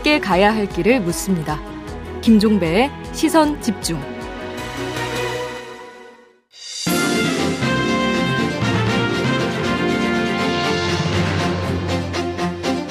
함께 0.00 0.18
가야 0.18 0.54
할 0.54 0.66
길을 0.66 1.00
묻습니다. 1.00 1.60
김종배의 2.22 2.90
시선 3.12 3.60
집중. 3.60 4.00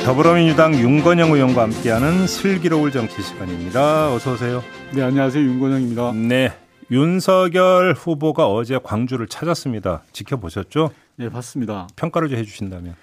더불어민주당 0.06 0.76
윤건영 0.76 1.32
의원과 1.32 1.64
함께하는 1.64 2.28
슬기로울 2.28 2.92
정치 2.92 3.22
시간입니다. 3.24 4.14
어서 4.14 4.34
오세요. 4.34 4.64
네, 4.92 5.02
안녕하세요. 5.02 5.44
윤건영입니다. 5.44 6.12
네. 6.14 6.54
윤석열 6.92 7.94
후보가 7.94 8.48
어제 8.48 8.80
광주를 8.84 9.28
찾았습니다. 9.28 10.04
지켜보셨죠? 10.12 10.92
네, 11.20 11.28
봤습니다. 11.28 11.86
평가를 11.98 12.30
좀 12.30 12.38
해주신다면. 12.38 12.96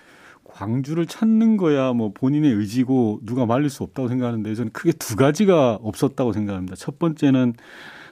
광주를 0.43 1.05
찾는 1.05 1.59
거야 1.59 1.93
뭐 1.93 2.13
본인의 2.15 2.51
의지고 2.51 3.21
누가 3.25 3.45
말릴 3.45 3.69
수 3.69 3.83
없다고 3.83 4.09
생각하는데 4.09 4.55
저는 4.55 4.73
크게 4.73 4.93
두 4.93 5.17
가지가 5.17 5.75
없었다고 5.83 6.33
생각합니다. 6.33 6.77
첫 6.77 6.99
번째는 6.99 7.53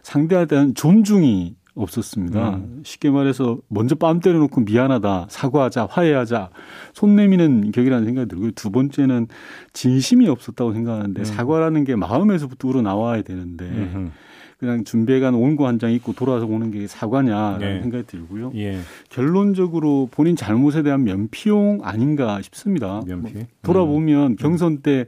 상대에 0.02 0.44
대한 0.44 0.74
존중이 0.74 1.56
없었습니다. 1.74 2.56
음. 2.56 2.82
쉽게 2.84 3.08
말해서 3.08 3.58
먼저 3.68 3.94
뺨 3.94 4.20
때려놓고 4.20 4.60
미안하다, 4.60 5.28
사과하자, 5.30 5.88
화해하자, 5.90 6.50
손 6.92 7.16
내미는 7.16 7.72
격이라는 7.72 8.04
생각이 8.04 8.28
들고요. 8.28 8.50
두 8.50 8.70
번째는 8.70 9.28
진심이 9.72 10.28
없었다고 10.28 10.74
생각하는데 10.74 11.22
음. 11.22 11.24
사과라는 11.24 11.84
게 11.84 11.96
마음에서부터 11.96 12.68
우러 12.68 12.82
나와야 12.82 13.22
되는데 13.22 13.64
음흠. 13.64 14.10
그냥 14.58 14.84
준비해간 14.84 15.34
원고 15.34 15.66
한 15.66 15.78
장 15.78 15.92
입고 15.92 16.12
돌아와서 16.12 16.46
오는 16.46 16.70
게 16.70 16.86
사과냐라는 16.86 17.58
네. 17.58 17.80
생각이 17.82 18.06
들고요. 18.06 18.52
예. 18.54 18.78
결론적으로 19.10 20.08
본인 20.10 20.36
잘못에 20.36 20.82
대한 20.82 21.02
면피용 21.04 21.80
아닌가 21.82 22.40
싶습니다. 22.42 23.02
면피? 23.06 23.34
뭐 23.34 23.44
돌아보면 23.62 24.32
음. 24.32 24.36
경선 24.36 24.78
때 24.82 25.06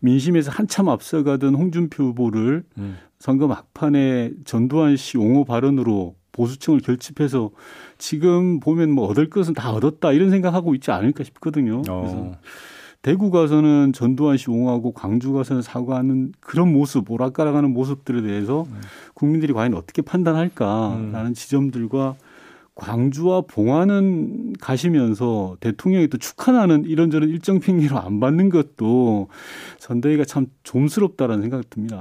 민심에서 0.00 0.50
한참 0.52 0.88
앞서가던 0.88 1.54
홍준표 1.54 2.04
후보를 2.04 2.62
음. 2.78 2.96
선거 3.18 3.46
막판에 3.46 4.30
전두환 4.44 4.96
씨 4.96 5.18
옹호 5.18 5.44
발언으로 5.44 6.14
보수층을 6.32 6.80
결집해서 6.80 7.50
지금 7.98 8.60
보면 8.60 8.90
뭐 8.90 9.06
얻을 9.08 9.30
것은 9.30 9.54
다 9.54 9.72
얻었다 9.72 10.12
이런 10.12 10.30
생각하고 10.30 10.74
있지 10.74 10.90
않을까 10.90 11.24
싶거든요. 11.24 11.82
어. 11.88 12.00
그래서 12.00 12.32
대구 13.04 13.30
가서는 13.30 13.92
전두환 13.92 14.38
씨 14.38 14.50
옹호하고 14.50 14.92
광주 14.92 15.34
가서는 15.34 15.60
사과하는 15.60 16.32
그런 16.40 16.72
모습, 16.72 17.10
오락가락하는 17.10 17.70
모습들에 17.70 18.22
대해서 18.22 18.62
음. 18.62 18.80
국민들이 19.12 19.52
과연 19.52 19.74
어떻게 19.74 20.00
판단할까라는 20.00 21.26
음. 21.26 21.34
지점들과 21.34 22.14
광주와 22.74 23.42
봉화는 23.42 24.54
가시면서 24.58 25.58
대통령이 25.60 26.08
또 26.08 26.16
축하나는 26.16 26.86
이런저런 26.86 27.28
일정 27.28 27.60
핑계로 27.60 27.98
안 27.98 28.20
받는 28.20 28.48
것도 28.48 29.28
선대위가 29.80 30.24
참 30.24 30.46
좀스럽다라는 30.62 31.42
생각이 31.42 31.66
듭니다. 31.68 32.00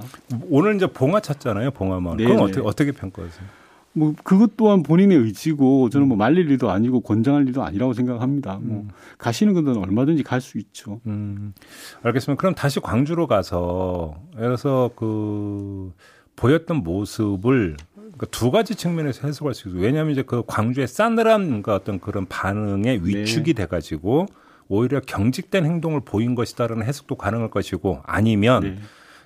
오늘 0.49 0.77
이제 0.77 0.87
봉화 0.87 1.19
찾잖아요, 1.19 1.71
봉화만. 1.71 2.15
그럼 2.15 2.39
어떻게 2.39 2.61
어떻게 2.61 2.91
평가하세요? 2.93 3.62
뭐 3.93 4.13
그것 4.23 4.57
또한 4.57 4.83
본인의 4.83 5.17
의지고 5.17 5.89
저는 5.89 6.07
뭐 6.07 6.17
말릴 6.17 6.49
일도 6.49 6.71
아니고 6.71 7.01
권장할 7.01 7.47
일도 7.47 7.63
아니라고 7.63 7.93
생각합니다. 7.93 8.59
뭐 8.61 8.81
음. 8.81 8.89
가시는 9.17 9.53
건 9.53 9.77
얼마든지 9.77 10.23
갈 10.23 10.41
수 10.41 10.57
있죠. 10.57 10.99
음. 11.05 11.53
알겠습니다. 12.01 12.39
그럼 12.39 12.55
다시 12.55 12.79
광주로 12.79 13.27
가서 13.27 14.15
그래서 14.35 14.89
그 14.95 15.93
보였던 16.35 16.77
모습을 16.77 17.77
그러니까 17.95 18.25
두 18.31 18.51
가지 18.51 18.75
측면에서 18.75 19.27
해석할 19.27 19.53
수 19.53 19.69
있어요. 19.69 19.81
왜냐하면 19.81 20.11
이제 20.11 20.23
그 20.23 20.43
광주의 20.45 20.87
싸늘한 20.87 21.61
그 21.61 21.71
어떤 21.71 21.99
그런 21.99 22.25
반응에 22.25 22.99
위축이 23.03 23.53
네. 23.53 23.61
돼가지고 23.61 24.25
오히려 24.67 24.99
경직된 24.99 25.65
행동을 25.65 26.01
보인 26.01 26.35
것이다라는 26.35 26.85
해석도 26.85 27.15
가능할 27.15 27.49
것이고 27.49 28.01
아니면 28.03 28.63
네. 28.63 28.75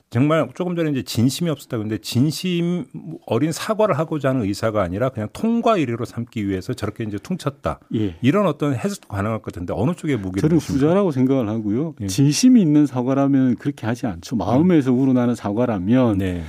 정말 0.10 0.48
조금 0.56 0.76
전에 0.76 0.90
이제 0.92 1.04
진심이 1.04 1.50
없었다. 1.50 1.78
근데 1.78 1.98
진심 1.98 2.86
어린 3.26 3.52
사과를 3.52 3.98
하고자 3.98 4.30
하는 4.30 4.44
의사가 4.44 4.82
아니라 4.82 5.10
그냥 5.10 5.28
통과 5.34 5.76
의례로 5.78 6.06
삼기 6.06 6.48
위해서 6.48 6.74
저렇게 6.74 7.04
이제 7.04 7.18
퉁쳤다. 7.18 7.80
예. 7.96 8.16
이런 8.22 8.48
어떤 8.48 8.74
해석도 8.74 9.10
가능할 9.10 9.40
것 9.40 9.52
같은데 9.52 9.74
어느 9.76 9.94
쪽에 9.96 10.16
무게를 10.16 10.48
저는 10.48 10.58
후자라고 10.62 11.12
생각을 11.12 11.50
하고요. 11.50 11.96
예. 12.02 12.08
진심이 12.08 12.62
있는 12.62 12.86
사과라면 12.86 13.56
그렇게 13.56 13.86
하지 13.86 14.08
않죠. 14.08 14.38
마음에서 14.38 14.94
우러나는 14.94 15.36
사과라면 15.36 16.20
네. 16.20 16.44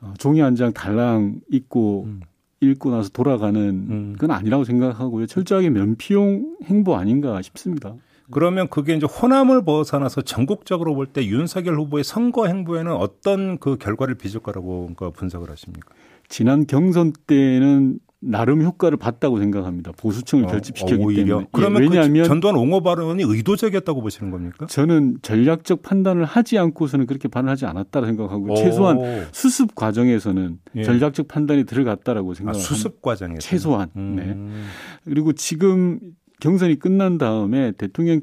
어, 0.00 0.14
종이 0.18 0.40
한 0.40 0.54
장 0.56 0.72
달랑 0.72 1.40
읽고 1.50 2.04
음. 2.06 2.20
읽고 2.60 2.90
나서 2.90 3.10
돌아가는 3.10 3.60
음. 3.60 4.16
건 4.18 4.30
아니라고 4.30 4.64
생각하고요. 4.64 5.26
철저하게 5.26 5.70
면피용 5.70 6.56
행보 6.64 6.96
아닌가 6.96 7.40
싶습니다. 7.42 7.94
그러면 8.30 8.68
그게 8.68 8.94
이제 8.94 9.06
호남을 9.06 9.64
벗어나서 9.64 10.22
전국적으로 10.22 10.94
볼 10.94 11.08
때 11.12 11.24
윤석열 11.24 11.76
후보의 11.78 12.04
선거 12.04 12.46
행보에는 12.46 12.92
어떤 12.92 13.58
그 13.58 13.76
결과를 13.78 14.16
빚을 14.16 14.40
거라고 14.40 14.90
분석을 15.14 15.50
하십니까? 15.50 15.88
지난 16.28 16.66
경선 16.66 17.12
때는 17.26 17.98
나름 18.20 18.62
효과를 18.62 18.98
봤다고 18.98 19.38
생각합니다. 19.38 19.92
보수층을 19.96 20.44
어, 20.44 20.48
결집시켰기 20.48 21.02
어, 21.04 21.08
때문에. 21.14 21.46
그러면 21.52 21.82
예, 21.84 21.86
왜냐하면 21.86 22.22
그 22.24 22.28
전두환 22.28 22.56
옹호 22.56 22.82
발언이 22.82 23.22
의도적이었다고 23.24 24.02
보시는 24.02 24.30
겁니까? 24.32 24.66
저는 24.66 25.18
전략적 25.22 25.82
판단을 25.82 26.24
하지 26.24 26.58
않고서는 26.58 27.06
그렇게 27.06 27.28
발언하지 27.28 27.64
않았다고 27.66 28.06
생각하고 28.06 28.52
오. 28.52 28.56
최소한 28.56 28.98
수습 29.32 29.74
과정에서는 29.76 30.58
예. 30.76 30.82
전략적 30.82 31.28
판단이 31.28 31.64
들어갔다라고 31.64 32.34
생각합니다. 32.34 32.66
아, 32.66 32.74
수습 32.74 33.00
과정에서 33.00 33.40
최소한. 33.40 33.88
음. 33.96 34.16
네. 34.16 35.10
그리고 35.10 35.32
지금 35.32 36.00
경선이 36.40 36.78
끝난 36.78 37.18
다음에 37.18 37.72
대통령 37.72 38.20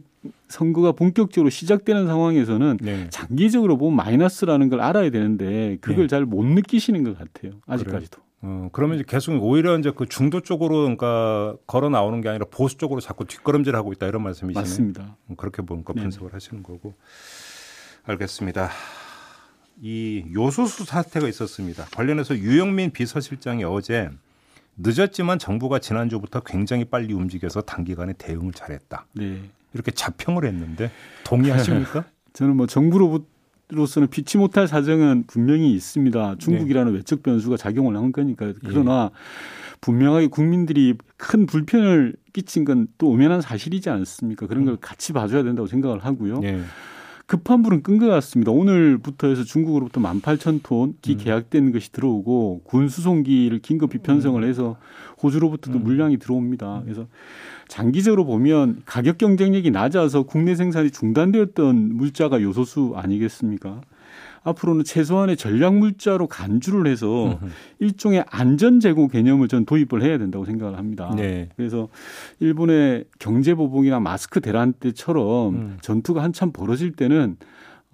선거가 0.47 0.93
본격적으로 0.93 1.49
시작되는 1.49 2.07
상황에서는 2.07 2.77
네. 2.81 3.07
장기적으로 3.09 3.77
보면 3.77 3.95
마이너스라는 3.95 4.69
걸 4.69 4.81
알아야 4.81 5.09
되는데 5.09 5.77
그걸 5.81 6.03
네. 6.03 6.07
잘못 6.07 6.45
느끼시는 6.45 7.03
것 7.03 7.17
같아요. 7.17 7.59
아직까지도. 7.67 8.21
어, 8.41 8.69
그러면 8.71 8.97
이제 8.97 9.05
계속 9.07 9.33
오히려 9.43 9.77
이제 9.77 9.91
그 9.95 10.05
중도 10.05 10.39
쪽으로 10.39 10.81
그러니까 10.81 11.55
걸어 11.65 11.89
나오는 11.89 12.21
게 12.21 12.29
아니라 12.29 12.45
보수 12.49 12.77
쪽으로 12.77 13.01
자꾸 13.01 13.25
뒷걸음질 13.25 13.75
하고 13.75 13.91
있다 13.91 14.07
이런 14.07 14.23
말씀이시네요. 14.23 14.61
맞습니다. 14.61 15.17
음, 15.29 15.35
그렇게 15.35 15.61
보니까 15.61 15.93
분석을 15.93 16.33
하시는 16.33 16.61
거고. 16.61 16.93
알겠습니다. 18.03 18.69
이 19.81 20.25
요소수 20.33 20.85
사태가 20.85 21.27
있었습니다. 21.27 21.85
관련해서 21.95 22.37
유영민 22.37 22.91
비서실장이 22.91 23.63
어제 23.63 24.09
늦었지만 24.77 25.39
정부가 25.39 25.79
지난주부터 25.79 26.41
굉장히 26.41 26.85
빨리 26.85 27.13
움직여서 27.13 27.61
단기간에 27.61 28.13
대응을 28.13 28.53
잘했다. 28.53 29.05
네. 29.13 29.41
이렇게 29.73 29.91
자평을 29.91 30.45
했는데 30.45 30.91
동의하십니까? 31.23 32.05
저는 32.33 32.55
뭐 32.57 32.67
정부로부터 32.67 33.25
로서는 33.69 34.09
피치 34.09 34.37
못할 34.37 34.67
사정은 34.67 35.23
분명히 35.25 35.73
있습니다. 35.73 36.35
중국이라는 36.37 36.91
네. 36.91 36.97
외적 36.99 37.23
변수가 37.23 37.57
작용을 37.57 37.95
한 37.97 38.11
거니까. 38.11 38.53
그러나 38.63 39.09
예. 39.11 39.75
분명하게 39.81 40.27
국민들이 40.27 40.95
큰 41.17 41.45
불편을 41.47 42.15
끼친 42.33 42.63
건 42.65 42.87
또 42.97 43.11
엄연한 43.11 43.41
사실이지 43.41 43.89
않습니까? 43.89 44.45
그런 44.47 44.65
걸 44.65 44.77
같이 44.77 45.13
봐줘야 45.13 45.43
된다고 45.43 45.67
생각을 45.67 46.05
하고요. 46.05 46.41
예. 46.43 46.61
급한 47.27 47.63
불은 47.63 47.81
끈 47.81 47.97
것 47.97 48.07
같습니다. 48.07 48.51
오늘부터 48.51 49.27
해서 49.27 49.43
중국으로부터 49.43 49.99
18,000톤 49.99 50.95
기 51.01 51.13
음. 51.13 51.17
계약된 51.17 51.71
것이 51.71 51.91
들어오고 51.91 52.61
군 52.63 52.87
수송기를 52.87 53.59
긴급히 53.59 53.99
편성을 53.99 54.41
음. 54.41 54.47
해서 54.47 54.77
호주로부터도 55.23 55.79
음. 55.79 55.83
물량이 55.83 56.17
들어옵니다. 56.17 56.81
그래서 56.83 57.07
장기적으로 57.67 58.25
보면 58.25 58.83
가격 58.85 59.17
경쟁력이 59.17 59.71
낮아서 59.71 60.23
국내 60.23 60.55
생산이 60.55 60.91
중단되었던 60.91 61.95
물자가 61.95 62.41
요소수 62.41 62.93
아니겠습니까? 62.95 63.81
앞으로는 64.45 64.83
최소한의 64.83 65.37
전략 65.37 65.75
물자로 65.75 66.27
간주를 66.27 66.89
해서 66.89 67.39
일종의 67.79 68.23
안전 68.29 68.79
재고 68.79 69.07
개념을 69.07 69.47
전 69.47 69.65
도입을 69.65 70.03
해야 70.03 70.17
된다고 70.17 70.45
생각을 70.45 70.77
합니다. 70.77 71.11
네. 71.15 71.49
그래서 71.57 71.89
일본의 72.39 73.05
경제 73.19 73.55
보복이나 73.55 73.99
마스크 73.99 74.39
대란 74.39 74.73
때처럼 74.73 75.55
음. 75.55 75.77
전투가 75.81 76.23
한참 76.23 76.51
벌어질 76.51 76.91
때는 76.91 77.37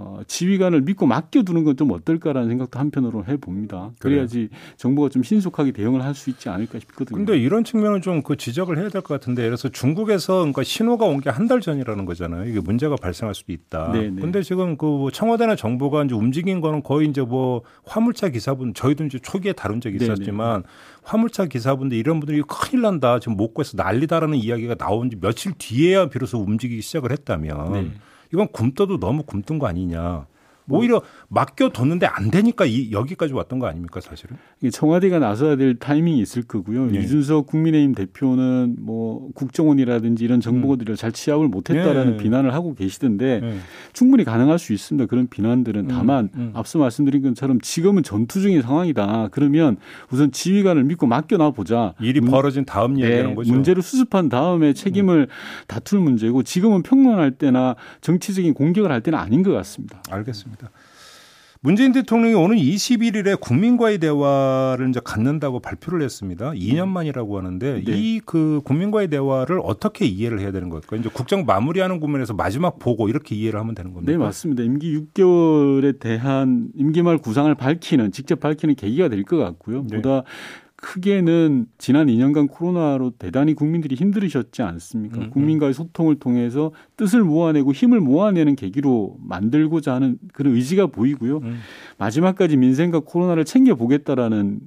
어, 0.03 0.21
지휘관을 0.27 0.81
믿고 0.81 1.06
맡겨두는 1.06 1.63
건 1.63 1.71
좀 1.75 1.92
어떨까라는 1.92 2.50
생각도 2.50 2.80
한편으로 2.80 3.25
해봅니다. 3.25 3.92
그래야지 4.00 4.50
정부가 4.77 5.09
좀 5.09 5.24
신속하게 5.24 5.71
대응을 5.71 6.03
할 6.03 6.13
수 6.13 6.30
있지 6.30 6.50
않을까 6.50 6.80
싶거든요. 6.80 7.18
근데 7.18 7.38
이런 7.38 7.63
측면은 7.63 8.01
좀그 8.01 8.36
지적을 8.36 8.77
해야 8.77 8.89
될 8.89 9.01
것 9.01 9.07
같은데 9.19 9.44
그래서 9.45 9.69
중국에서 9.69 10.39
그러니까 10.39 10.63
신호가 10.63 11.06
온 11.06 11.21
게 11.21 11.30
한 11.30 11.48
달 11.48 11.62
전이라는 11.62 12.06
거잖아요. 12.06 12.50
이게 12.50 12.59
문제가 12.59 12.95
발생할 12.98 13.33
수도 13.36 13.51
있다. 13.53 13.92
네네. 13.94 14.09
네. 14.09 14.21
근데 14.21 14.44
지금 14.44 14.75
그 14.77 15.07
청와대나 15.13 15.56
정부가 15.56 16.04
이제 16.04 16.13
움직인 16.13 16.59
거는 16.62 16.83
거의 16.83 17.07
이제 17.07 17.21
뭐 17.21 17.62
화물차 17.86 18.30
기사분 18.30 18.74
저희도 18.74 19.06
이제 19.06 19.18
초기에 19.19 19.54
다룬 19.54 19.80
적이 19.81 19.97
네, 19.97 20.06
네. 20.07 20.13
있었지만 20.13 20.63
네네. 20.63 20.74
화물차 21.04 21.45
기사분들 21.45 21.97
이런 21.97 22.19
분들이 22.19 22.42
큰일 22.47 22.81
난다. 22.81 23.19
지금 23.19 23.38
못 23.38 23.54
구해서 23.54 23.77
난리다라는 23.77 24.38
이야기가 24.38 24.75
나온 24.75 25.09
지 25.09 25.15
며칠 25.19 25.54
뒤에야 25.57 26.09
비로소 26.09 26.39
움직이기 26.39 26.81
시작을 26.81 27.12
했다면 27.12 27.74
네. 27.74 27.92
이건 28.33 28.48
굶떠도 28.51 29.00
너무 29.00 29.24
굶뜬 29.24 29.60
거 29.60 29.68
아니냐. 29.68 30.25
오히려 30.77 31.01
맡겨뒀는데 31.29 32.06
안 32.06 32.31
되니까 32.31 32.65
이, 32.65 32.91
여기까지 32.91 33.33
왔던 33.33 33.59
거 33.59 33.68
아닙니까 33.68 34.01
사실은? 34.01 34.38
청와대가 34.71 35.19
나서야 35.19 35.56
될 35.56 35.75
타이밍이 35.75 36.19
있을 36.19 36.44
거고요. 36.44 36.94
예. 36.95 37.00
이준석 37.00 37.47
국민의힘 37.47 37.95
대표는 37.95 38.77
뭐 38.79 39.29
국정원이라든지 39.33 40.23
이런 40.23 40.41
정보들을 40.41 40.94
음. 40.94 40.95
잘 40.95 41.12
취합을 41.12 41.47
못했다라는 41.47 42.13
예. 42.13 42.18
비난을 42.18 42.53
하고 42.53 42.75
계시던데 42.75 43.41
예. 43.44 43.57
충분히 43.94 44.23
가능할 44.23 44.59
수 44.59 44.73
있습니다. 44.73 45.07
그런 45.07 45.27
비난들은 45.27 45.81
음. 45.81 45.88
다만 45.88 46.29
음. 46.35 46.51
앞서 46.53 46.79
말씀드린 46.79 47.21
것처럼 47.23 47.59
지금은 47.62 48.03
전투 48.03 48.41
중인 48.41 48.62
상황이다. 48.62 49.29
그러면 49.31 49.77
우선 50.12 50.31
지휘관을 50.31 50.83
믿고 50.83 51.07
맡겨놔 51.07 51.51
보자. 51.51 51.94
일이 52.00 52.21
벌어진 52.21 52.65
다음 52.65 52.95
네, 52.95 53.06
얘기하는 53.06 53.35
거죠. 53.35 53.51
문제를 53.51 53.81
수습한 53.81 54.29
다음에 54.29 54.73
책임을 54.73 55.27
음. 55.29 55.65
다툴 55.68 56.00
문제고 56.00 56.44
지금은 56.44 56.83
평론할 56.83 57.31
때나 57.31 57.75
정치적인 58.01 58.53
공격을 58.53 58.91
할 58.91 59.01
때는 59.01 59.18
아닌 59.18 59.44
것 59.44 59.51
같습니다. 59.51 60.01
알겠습니다. 60.09 60.61
문재인 61.63 61.92
대통령이 61.92 62.34
오는 62.34 62.58
21일에 62.58 63.40
국민과의 63.40 64.00
대화를 64.00 64.90
이제 64.90 65.00
갖는다고 65.04 65.60
발표를 65.60 66.02
했습니다. 66.02 66.54
2년 66.54 66.88
만이라고 66.88 67.38
하는데 67.38 67.84
네. 67.86 67.92
이그 67.96 68.62
국민과의 68.66 69.10
대화를 69.10 69.62
어떻게 69.63 70.06
이해를 70.06 70.40
해야 70.40 70.52
되는 70.52 70.69
걸까요? 70.69 71.00
이제 71.00 71.10
국정 71.13 71.46
마무리하는 71.46 72.00
국면에서 72.00 72.34
마지막 72.34 72.80
보고 72.80 73.10
이렇게 73.10 73.36
이해를 73.36 73.60
하면 73.60 73.75
되는 73.75 73.94
겁니다. 73.94 74.12
네, 74.12 74.18
맞습니다. 74.18 74.63
임기 74.63 74.98
6개월에 75.13 76.00
대한 76.00 76.69
임기 76.75 77.04
말 77.04 77.19
구상을 77.19 77.54
밝히는 77.54 78.12
직접 78.12 78.40
밝히는 78.40 78.74
계기가 78.74 79.07
될 79.10 79.22
것 79.22 79.38
같고요. 79.38 79.86
네. 79.88 79.98
보다 79.98 80.24
크게는 80.81 81.68
지난 81.78 82.07
2년간 82.07 82.50
코로나로 82.50 83.12
대단히 83.19 83.54
국민들이 83.54 83.95
힘들으셨지 83.95 84.63
않습니까? 84.63 85.18
음, 85.19 85.24
음. 85.25 85.30
국민과의 85.30 85.74
소통을 85.75 86.16
통해서 86.16 86.72
뜻을 86.98 87.24
모아내고 87.24 87.72
힘을 87.72 88.00
모아내는 88.00 88.56
계기로 88.56 89.18
만들고자 89.19 89.94
하는 89.94 90.18
그런 90.33 90.56
의지가 90.56 90.88
보이고요. 90.88 91.38
음. 91.38 91.60
마지막까지 92.00 92.57
민생과 92.57 93.01
코로나를 93.01 93.45
챙겨보겠다라는 93.45 94.60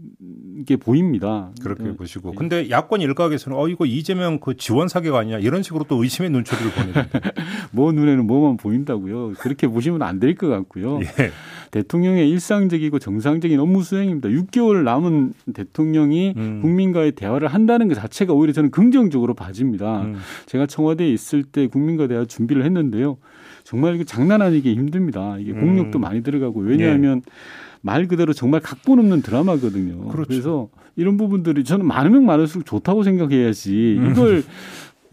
게 0.67 0.77
보입니다. 0.77 1.51
그렇게 1.61 1.83
네. 1.83 1.97
보시고. 1.97 2.33
근데 2.33 2.71
야권 2.71 3.01
일각에서는 3.01 3.59
어, 3.59 3.69
이거 3.69 3.85
이재명 3.85 4.39
그 4.39 4.57
지원 4.57 4.87
사격 4.89 5.17
아니냐 5.17 5.39
이런 5.41 5.63
식으로 5.65 5.85
또 5.89 6.01
의심의 6.03 6.31
눈초리를 6.31 6.71
보내는데. 6.71 7.11
뭐 7.73 7.91
눈에는 7.93 8.25
뭐만 8.27 8.57
보인다고요. 8.57 9.33
그렇게 9.41 9.67
보시면 9.67 10.01
안 10.03 10.21
될 10.21 10.37
것 10.37 10.49
같고요. 10.49 11.01
예. 11.19 11.33
대통령의 11.75 12.31
일상적이고 12.31 13.01
정상적인 13.01 13.59
업무 13.59 13.83
수행입니다. 13.83 14.29
6개월 14.29 14.85
남은 14.85 15.33
대통령이 15.55 16.35
음. 16.37 16.61
국민과의 16.63 17.13
대화를 17.13 17.49
한다는 17.49 17.89
것 17.89 17.95
자체가 17.95 18.33
오히려 18.33 18.53
저는 18.53 18.71
긍정적으로 18.71 19.35
봐집니다. 19.35 20.03
음. 20.03 20.15
제가 20.47 20.67
청와대에 20.67 21.09
있을 21.09 21.43
때 21.43 21.67
국민과 21.67 22.07
대화 22.07 22.25
준비를 22.25 22.65
했는데요. 22.65 23.17
정말 23.65 23.97
이거 23.97 24.05
장난 24.05 24.41
아니게 24.41 24.73
힘듭니다. 24.73 25.37
이게 25.41 25.53
공력도 25.53 25.99
음. 25.99 26.01
많이 26.01 26.23
들어가고 26.23 26.61
왜냐하면 26.61 27.23
예. 27.27 27.33
말 27.81 28.07
그대로 28.07 28.33
정말 28.33 28.61
각본 28.61 29.01
없는 29.01 29.23
드라마거든요. 29.23 30.09
그렇죠. 30.09 30.29
그래서 30.29 30.69
이런 30.95 31.17
부분들이 31.17 31.65
저는 31.65 31.87
많으면 31.87 32.25
많을수록 32.25 32.67
좋다고 32.67 33.03
생각해야지 33.03 33.97
음. 33.99 34.11
이걸 34.13 34.45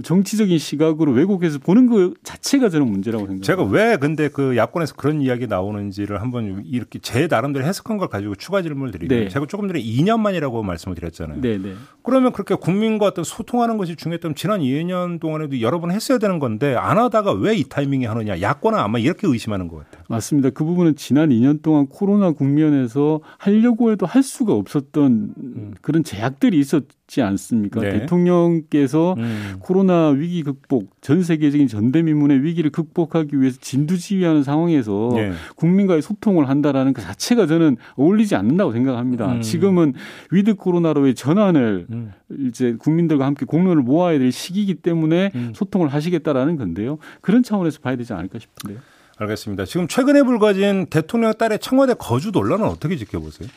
정치적인 0.02 0.58
시각으로 0.58 1.14
왜곡해서 1.14 1.60
보는 1.60 1.88
것 1.88 2.14
자체가 2.24 2.68
저는 2.70 2.88
문제라고 2.92 3.28
생각합니다. 3.28 3.46
제가 3.46 3.64
왜 3.64 3.96
근데 3.96 4.28
그 4.28 4.58
야권에서 4.58 4.96
그런 4.96 5.22
이야기 5.22 5.48
나오는지를 5.48 6.22
한번 6.22 6.64
이렇게 6.66 7.00
제 7.00 7.28
나름대로 7.28 7.66
해석한 7.66 7.98
걸 7.98 8.10
가지고 8.10 8.36
추가 8.36 8.62
질문을 8.62 8.92
드리면 8.92 9.20
네. 9.20 9.30
제가 9.30 9.46
조금 9.46 9.68
전에 9.70 9.82
2년 9.82 10.20
만이라고 10.20 10.62
말씀을 10.62 10.96
드렸잖아요. 10.96 11.40
네, 11.40 11.58
네. 11.58 11.74
그러면 12.04 12.34
그렇게 12.34 12.56
국민과 12.56 13.06
어떤 13.06 13.24
소통하는 13.24 13.78
것이 13.78 13.96
중요했다면 13.96 14.36
지난 14.36 14.60
2년 14.60 15.22
동안에도 15.22 15.62
여러 15.62 15.80
번 15.80 15.92
했어야 15.92 16.18
되는 16.18 16.38
건데 16.40 16.76
안 16.76 16.98
하다가 16.98 17.32
왜 17.32 17.62
이 17.62 17.64
타이밍에 17.68 18.06
하느냐. 18.08 18.42
야권은 18.42 18.80
아마 18.80 18.98
이렇게 18.98 19.28
의심하는 19.28 19.68
것 19.68 19.78
같아요. 19.78 20.04
맞습니다. 20.10 20.50
그 20.50 20.64
부분은 20.64 20.96
지난 20.96 21.30
2년 21.30 21.62
동안 21.62 21.88
코로나 21.88 22.32
국면에서 22.32 23.22
하려고 23.38 23.92
해도 23.92 24.06
할 24.06 24.24
수가 24.24 24.54
없었던 24.54 25.34
음. 25.38 25.74
그런 25.82 26.04
제약들이 26.04 26.58
있었 26.60 26.84
지 27.12 27.22
않습니까? 27.22 27.82
네. 27.82 27.92
대통령께서 27.92 29.16
음. 29.18 29.56
코로나 29.60 30.08
위기 30.12 30.44
극복, 30.44 30.90
전 31.02 31.24
세계적인 31.24 31.68
전대미문의 31.68 32.42
위기를 32.42 32.72
극복하기 32.72 33.42
위해서 33.42 33.58
진두지휘하는 33.60 34.44
상황에서 34.44 35.10
네. 35.16 35.34
국민과의 35.58 36.02
소통을 36.02 36.48
한다라는 36.48 36.94
그 36.94 37.02
자체가 37.02 37.48
저는 37.48 37.76
어울리지 37.98 38.36
않는다고 38.36 38.72
생각합니다. 38.72 39.30
음. 39.30 39.42
지금은 39.42 39.94
위드 40.32 40.56
코로나로의 40.56 41.14
전환을 41.14 41.88
음. 41.92 42.14
이제 42.48 42.78
국민들과 42.80 43.26
함께 43.26 43.46
공론을 43.46 43.84
모아야 43.84 44.18
될 44.18 44.32
시기이기 44.32 44.76
때문에 44.76 45.32
음. 45.36 45.52
소통을 45.54 45.90
하시겠다라는 45.90 46.56
건데요. 46.56 46.98
그런 47.20 47.44
차원에서 47.44 47.80
봐야 47.82 47.98
되지 47.98 48.14
않을까 48.14 48.40
싶은데요. 48.40 48.80
알겠습니다. 49.18 49.66
지금 49.66 49.90
최근에 49.90 50.24
불거진 50.24 50.86
대통령 50.90 51.34
딸의 51.34 51.60
청와대 51.60 51.94
거주 51.94 52.32
논란은 52.32 52.64
어떻게 52.68 52.96
지켜보세요? 52.96 53.50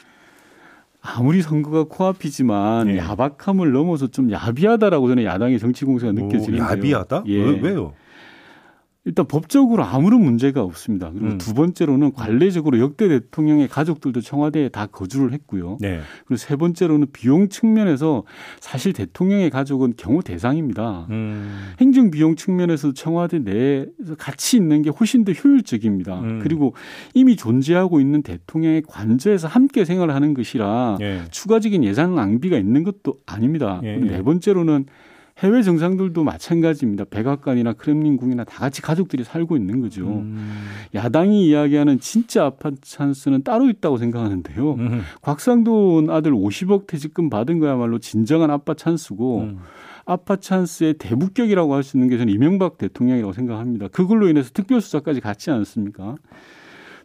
아무리 1.06 1.42
선거가 1.42 1.84
코앞이지만 1.84 2.88
예. 2.88 2.96
야박함을 2.96 3.72
넘어서 3.72 4.06
좀 4.06 4.32
야비하다라고 4.32 5.08
저는 5.08 5.24
야당의 5.24 5.58
정치 5.58 5.84
공세가 5.84 6.12
느껴지는데요. 6.12 6.64
야비하다? 6.64 7.24
예. 7.26 7.42
왜요? 7.60 7.92
일단 9.06 9.26
법적으로 9.26 9.84
아무런 9.84 10.22
문제가 10.22 10.62
없습니다. 10.62 11.10
그리고 11.10 11.26
음. 11.26 11.38
두 11.38 11.52
번째로는 11.52 12.12
관례적으로 12.12 12.78
역대 12.78 13.06
대통령의 13.08 13.68
가족들도 13.68 14.22
청와대에 14.22 14.70
다 14.70 14.86
거주를 14.86 15.34
했고요. 15.34 15.76
네. 15.80 16.00
그리고 16.26 16.36
세 16.38 16.56
번째로는 16.56 17.08
비용 17.12 17.50
측면에서 17.50 18.24
사실 18.60 18.94
대통령의 18.94 19.50
가족은 19.50 19.94
경호 19.98 20.22
대상입니다. 20.22 21.06
음. 21.10 21.72
행정 21.80 22.10
비용 22.10 22.34
측면에서 22.34 22.92
청와대 22.92 23.40
내에서 23.40 24.14
같이 24.16 24.56
있는 24.56 24.80
게 24.80 24.88
훨씬 24.88 25.24
더 25.26 25.32
효율적입니다. 25.32 26.20
음. 26.20 26.40
그리고 26.42 26.74
이미 27.12 27.36
존재하고 27.36 28.00
있는 28.00 28.22
대통령의 28.22 28.82
관저에서 28.88 29.48
함께 29.48 29.84
생활하는 29.84 30.32
것이라 30.32 30.96
네. 30.98 31.22
추가적인 31.30 31.84
예산 31.84 32.14
낭비가 32.14 32.56
있는 32.56 32.84
것도 32.84 33.18
아닙니다. 33.26 33.80
네. 33.82 33.98
네 33.98 34.22
번째로는 34.22 34.86
해외 35.38 35.62
정상들도 35.62 36.22
마찬가지입니다. 36.22 37.04
백악관이나 37.10 37.72
크렘린궁이나 37.72 38.44
다 38.44 38.60
같이 38.60 38.80
가족들이 38.82 39.24
살고 39.24 39.56
있는 39.56 39.80
거죠. 39.80 40.06
음. 40.06 40.48
야당이 40.94 41.48
이야기하는 41.48 41.98
진짜 41.98 42.44
아파트 42.44 42.76
찬스는 42.82 43.42
따로 43.42 43.68
있다고 43.68 43.98
생각하는데요. 43.98 44.74
음. 44.74 45.02
곽상돈 45.22 46.08
아들 46.10 46.32
50억 46.32 46.86
퇴직금 46.86 47.30
받은 47.30 47.58
거야말로 47.58 47.98
진정한 47.98 48.50
아빠 48.50 48.74
찬스고 48.74 49.40
음. 49.40 49.58
아빠 50.06 50.36
찬스의 50.36 50.94
대북격이라고 50.98 51.74
할 51.74 51.82
수 51.82 51.96
있는 51.96 52.08
게 52.08 52.16
저는 52.16 52.32
이명박 52.32 52.78
대통령이라고 52.78 53.32
생각합니다. 53.32 53.88
그걸로 53.88 54.28
인해서 54.28 54.50
특별수사까지 54.52 55.20
갔지 55.20 55.50
않습니까? 55.50 56.14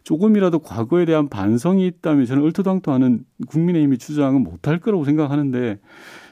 조금이라도 0.04 0.60
과거에 0.60 1.04
대한 1.04 1.28
반성이 1.28 1.86
있다면 1.86 2.26
저는 2.26 2.42
얼토당토하는 2.44 3.24
국민의힘의 3.48 3.98
주장은 3.98 4.42
못할 4.42 4.78
거라고 4.78 5.04
생각하는데 5.04 5.78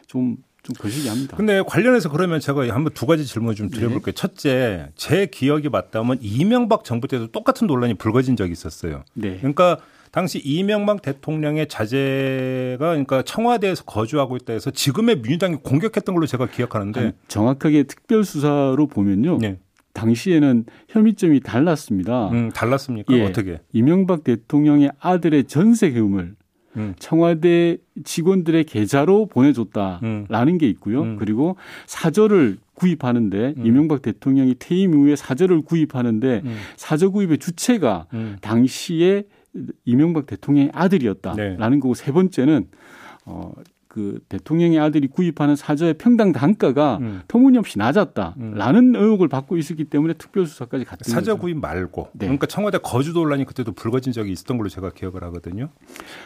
좀 0.06 0.36
좀 0.68 0.74
거시기합니다. 0.78 1.36
근데 1.36 1.62
관련해서 1.66 2.10
그러면 2.10 2.40
제가 2.40 2.62
한번 2.74 2.92
두 2.92 3.06
가지 3.06 3.24
질문 3.24 3.54
좀 3.54 3.70
드려볼게요. 3.70 4.12
네. 4.12 4.12
첫째, 4.12 4.88
제 4.96 5.26
기억이 5.26 5.70
맞다면 5.70 6.18
이명박 6.20 6.84
정부 6.84 7.08
때도 7.08 7.28
똑같은 7.28 7.66
논란이 7.66 7.94
불거진 7.94 8.36
적이 8.36 8.52
있었어요. 8.52 9.02
네. 9.14 9.38
그러니까 9.38 9.78
당시 10.12 10.38
이명박 10.38 11.00
대통령의 11.02 11.68
자제가 11.68 12.78
그러니까 12.78 13.22
청와대에서 13.22 13.84
거주하고 13.84 14.36
있다 14.36 14.52
해서 14.52 14.70
지금의 14.70 15.20
민주당이 15.20 15.56
공격했던 15.62 16.14
걸로 16.14 16.26
제가 16.26 16.46
기억하는데 16.46 17.00
아니, 17.00 17.12
정확하게 17.28 17.84
특별수사로 17.84 18.86
보면요. 18.88 19.38
네. 19.40 19.58
당시에는 19.94 20.66
혐의점이 20.88 21.40
달랐습니다. 21.40 22.28
음, 22.28 22.50
달랐습니까? 22.50 23.12
예, 23.14 23.24
어떻게? 23.24 23.60
이명박 23.72 24.22
대통령의 24.22 24.92
아들의 25.00 25.44
전세 25.44 25.90
금을 25.90 26.36
음. 26.76 26.94
청와대 26.98 27.78
직원들의 28.04 28.64
계좌로 28.64 29.26
보내줬다라는 29.26 30.26
음. 30.32 30.58
게 30.58 30.68
있고요. 30.68 31.02
음. 31.02 31.16
그리고 31.16 31.56
사저를 31.86 32.58
구입하는데 32.74 33.54
음. 33.56 33.66
이명박 33.66 34.02
대통령이 34.02 34.54
퇴임 34.58 34.94
이후에 34.94 35.16
사저를 35.16 35.62
구입하는데 35.62 36.42
음. 36.44 36.56
사저 36.76 37.10
구입의 37.10 37.38
주체가 37.38 38.06
음. 38.14 38.36
당시에 38.40 39.24
이명박 39.84 40.26
대통령의 40.26 40.70
아들이었다라는 40.72 41.58
네. 41.58 41.80
거고 41.80 41.94
세 41.94 42.12
번째는 42.12 42.68
어, 43.24 43.52
그 43.98 44.20
대통령의 44.28 44.78
아들이 44.78 45.08
구입하는 45.08 45.56
사저의 45.56 45.94
평당 45.94 46.30
단가가 46.30 46.98
음. 47.00 47.22
터무니없이 47.26 47.80
낮았다라는 47.80 48.94
음. 48.94 48.96
의혹을 48.96 49.26
받고 49.26 49.56
있었기 49.56 49.86
때문에 49.86 50.14
특별수사까지 50.14 50.84
갔던 50.84 51.12
사저 51.12 51.34
구입 51.34 51.58
말고 51.58 52.10
네. 52.12 52.26
그러니까 52.26 52.46
청와대 52.46 52.78
거주 52.78 53.12
논란이 53.12 53.44
그때도 53.44 53.72
불거진 53.72 54.12
적이 54.12 54.30
있었던 54.30 54.56
걸로 54.56 54.68
제가 54.68 54.90
기억을 54.90 55.24
하거든요. 55.24 55.70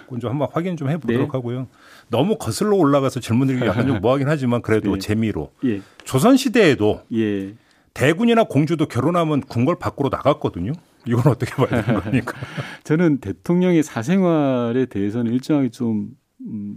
그건 0.04 0.20
좀 0.20 0.28
한번 0.28 0.48
확인 0.52 0.76
좀 0.76 0.90
해보도록 0.90 1.22
네. 1.22 1.28
하고요. 1.32 1.68
너무 2.10 2.36
거슬러 2.36 2.76
올라가서 2.76 3.20
질문드리기 3.20 3.64
약간 3.64 3.86
좀 3.86 4.00
뭐하긴 4.02 4.28
하지만 4.28 4.60
그래도 4.60 4.92
네. 4.92 4.98
재미로 4.98 5.52
예. 5.64 5.80
조선 6.04 6.36
시대에도 6.36 7.00
예. 7.14 7.54
대군이나 7.94 8.44
공주도 8.44 8.84
결혼하면 8.84 9.40
궁궐 9.40 9.78
밖으로 9.78 10.10
나갔거든요. 10.10 10.72
이건 11.06 11.32
어떻게 11.32 11.54
봐야 11.54 11.82
되는 11.82 12.02
겁니까? 12.02 12.34
저는 12.84 13.20
대통령의 13.20 13.82
사생활에 13.82 14.84
대해서는 14.84 15.32
일정하게 15.32 15.70
좀뭐 15.70 16.10
음, 16.42 16.76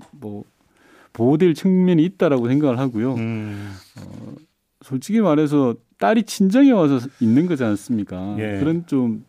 보호될 1.15 1.53
측면이 1.53 2.03
있다라고 2.03 2.47
생각을 2.49 2.77
하고요. 2.77 3.15
음. 3.15 3.71
어, 3.97 4.35
솔직히 4.81 5.21
말해서 5.21 5.75
딸이 5.97 6.23
친정에 6.23 6.71
와서 6.71 6.99
있는 7.21 7.47
거지 7.47 7.63
않습니까? 7.63 8.35
예. 8.37 8.59
그런 8.59 8.85
좀 8.85 9.25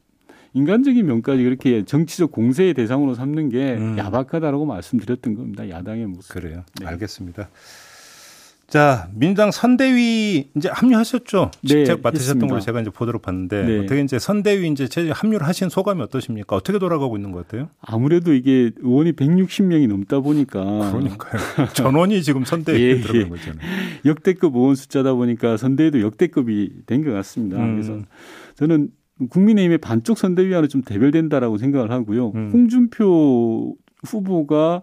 인간적인 0.52 1.06
면까지 1.06 1.44
그렇게 1.44 1.84
정치적 1.84 2.32
공세의 2.32 2.74
대상으로 2.74 3.14
삼는 3.14 3.50
게 3.50 3.74
음. 3.74 3.96
야박하다라고 3.98 4.66
말씀드렸던 4.66 5.36
겁니다. 5.36 5.68
야당의 5.68 6.06
모습. 6.06 6.32
그래요. 6.32 6.64
네. 6.80 6.86
알겠습니다. 6.86 7.48
자, 8.68 9.08
민주당 9.14 9.52
선대위 9.52 10.48
이제 10.56 10.68
합류하셨죠? 10.72 11.52
네, 11.62 11.68
직접 11.68 12.00
맡으셨던 12.02 12.48
걸로 12.48 12.60
제가 12.60 12.80
이제 12.80 12.90
보도록 12.90 13.22
봤는데 13.22 13.62
네. 13.64 13.78
어떻게 13.78 14.00
이제 14.00 14.18
선대위 14.18 14.68
이제 14.70 14.88
합류를 15.12 15.46
하신 15.46 15.68
소감이 15.68 16.02
어떠십니까? 16.02 16.56
어떻게 16.56 16.80
돌아가고 16.80 17.16
있는 17.16 17.30
것 17.30 17.46
같아요? 17.46 17.68
아무래도 17.80 18.34
이게 18.34 18.72
의원이 18.78 19.12
160명이 19.12 19.86
넘다 19.86 20.18
보니까 20.18 20.64
그러니까요. 20.90 21.68
전원이 21.74 22.24
지금 22.24 22.44
선대위에 22.44 22.80
예, 22.90 23.00
들어간 23.00 23.20
예. 23.22 23.28
거잖아요. 23.28 23.60
역대급 24.04 24.56
의원 24.56 24.74
숫자다 24.74 25.14
보니까 25.14 25.56
선대위도 25.56 26.00
역대급이 26.00 26.72
된 26.86 27.04
것 27.04 27.12
같습니다. 27.12 27.58
음. 27.58 27.74
그래서 27.74 28.00
저는 28.56 28.88
국민의힘의 29.30 29.78
반쪽 29.78 30.18
선대위와는 30.18 30.68
좀 30.68 30.82
대별된다라고 30.82 31.56
생각을 31.58 31.92
하고요. 31.92 32.32
음. 32.34 32.50
홍준표 32.52 33.76
후보가 34.04 34.82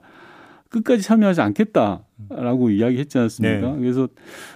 끝까지 0.73 1.03
참여하지 1.03 1.39
않겠다라고 1.41 2.69
이야기했지 2.71 3.17
않습니까? 3.19 3.71
네. 3.73 3.79
그래서 3.79 4.07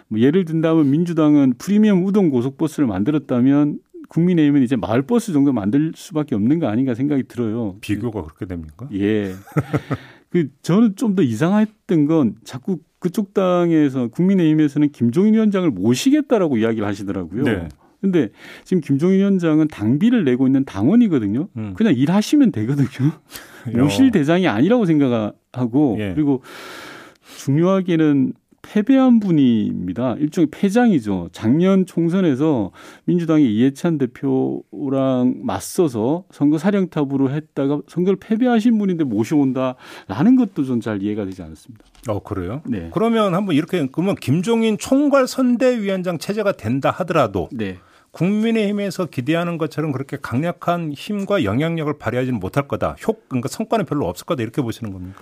뭐 0.08 0.20
예를 0.20 0.44
든다면 0.46 0.90
민주당은 0.90 1.54
프리미엄 1.58 2.04
우동 2.06 2.30
고속버스를 2.30 2.88
만들었다면 2.88 3.80
국민의힘은 4.10 4.64
이제 4.64 4.76
마을버스 4.76 5.32
정도 5.34 5.54
만들 5.54 5.92
수밖에 5.96 6.34
없는 6.36 6.60
거 6.60 6.68
아닌가 6.68 6.94
생각이 6.96 7.24
들어요. 7.28 7.76
비교가 7.82 8.24
그렇게 8.24 8.46
됩니까? 8.46 8.90
예. 8.94 9.34
그 10.30 10.50
저는 10.62 10.96
좀 10.96 11.16
더 11.16 11.22
이상했던 11.24 12.06
건 12.06 12.36
자꾸 12.44 12.80
그쪽 13.00 13.34
당에서 13.34 14.08
국민의힘에서는 14.08 14.90
김종인 14.92 15.36
위원장을 15.36 15.70
모시겠다라고 15.72 16.58
이야기를 16.58 16.88
하시더라고요. 16.88 17.44
네. 17.44 17.70
근데 18.02 18.30
지금 18.64 18.82
김종인 18.82 19.20
위원장은 19.20 19.68
당비를 19.70 20.24
내고 20.24 20.48
있는 20.48 20.66
당원이거든요. 20.66 21.48
음. 21.58 21.74
그냥 21.76 21.94
일하시면 21.96 22.52
되거든요. 22.52 23.12
모실 23.76 24.12
대상이 24.12 24.48
아니라고 24.48 24.86
생각하고 24.86 25.98
예. 26.00 26.14
그리고 26.14 26.42
중요하게는 27.38 28.34
패배한 28.62 29.22
분입니다. 29.22 30.16
일종의 30.20 30.48
패장이죠. 30.52 31.30
작년 31.32 31.86
총선에서 31.86 32.72
민주당의 33.06 33.54
이해찬 33.56 33.98
대표랑 33.98 35.36
맞서서 35.44 36.26
선거 36.32 36.58
사령탑으로 36.58 37.30
했다가 37.32 37.82
선거를 37.88 38.18
패배하신 38.20 38.78
분인데 38.78 39.06
모셔온다라는 39.06 40.36
것도 40.38 40.64
전 40.66 40.82
잘 40.82 41.02
이해가 41.02 41.24
되지 41.26 41.42
않았습니다. 41.44 41.86
어 42.10 42.20
그래요? 42.20 42.62
네. 42.66 42.90
그러면 42.94 43.34
한번 43.36 43.56
이렇게 43.56 43.88
그러면 43.92 44.16
김종인 44.16 44.78
총괄 44.78 45.28
선대위원장 45.28 46.18
체제가 46.18 46.52
된다 46.52 46.92
하더라도 46.92 47.48
네. 47.52 47.78
국민의힘에서 48.12 49.06
기대하는 49.06 49.58
것처럼 49.58 49.92
그렇게 49.92 50.18
강력한 50.20 50.92
힘과 50.94 51.44
영향력을 51.44 51.98
발휘하지는 51.98 52.40
못할 52.40 52.68
거다. 52.68 52.96
효, 53.08 53.14
그러니까 53.28 53.50
성과는 53.50 53.86
별로 53.86 54.08
없을 54.08 54.26
거다. 54.26 54.42
이렇게 54.42 54.62
보시는 54.62 54.92
겁니까? 54.92 55.22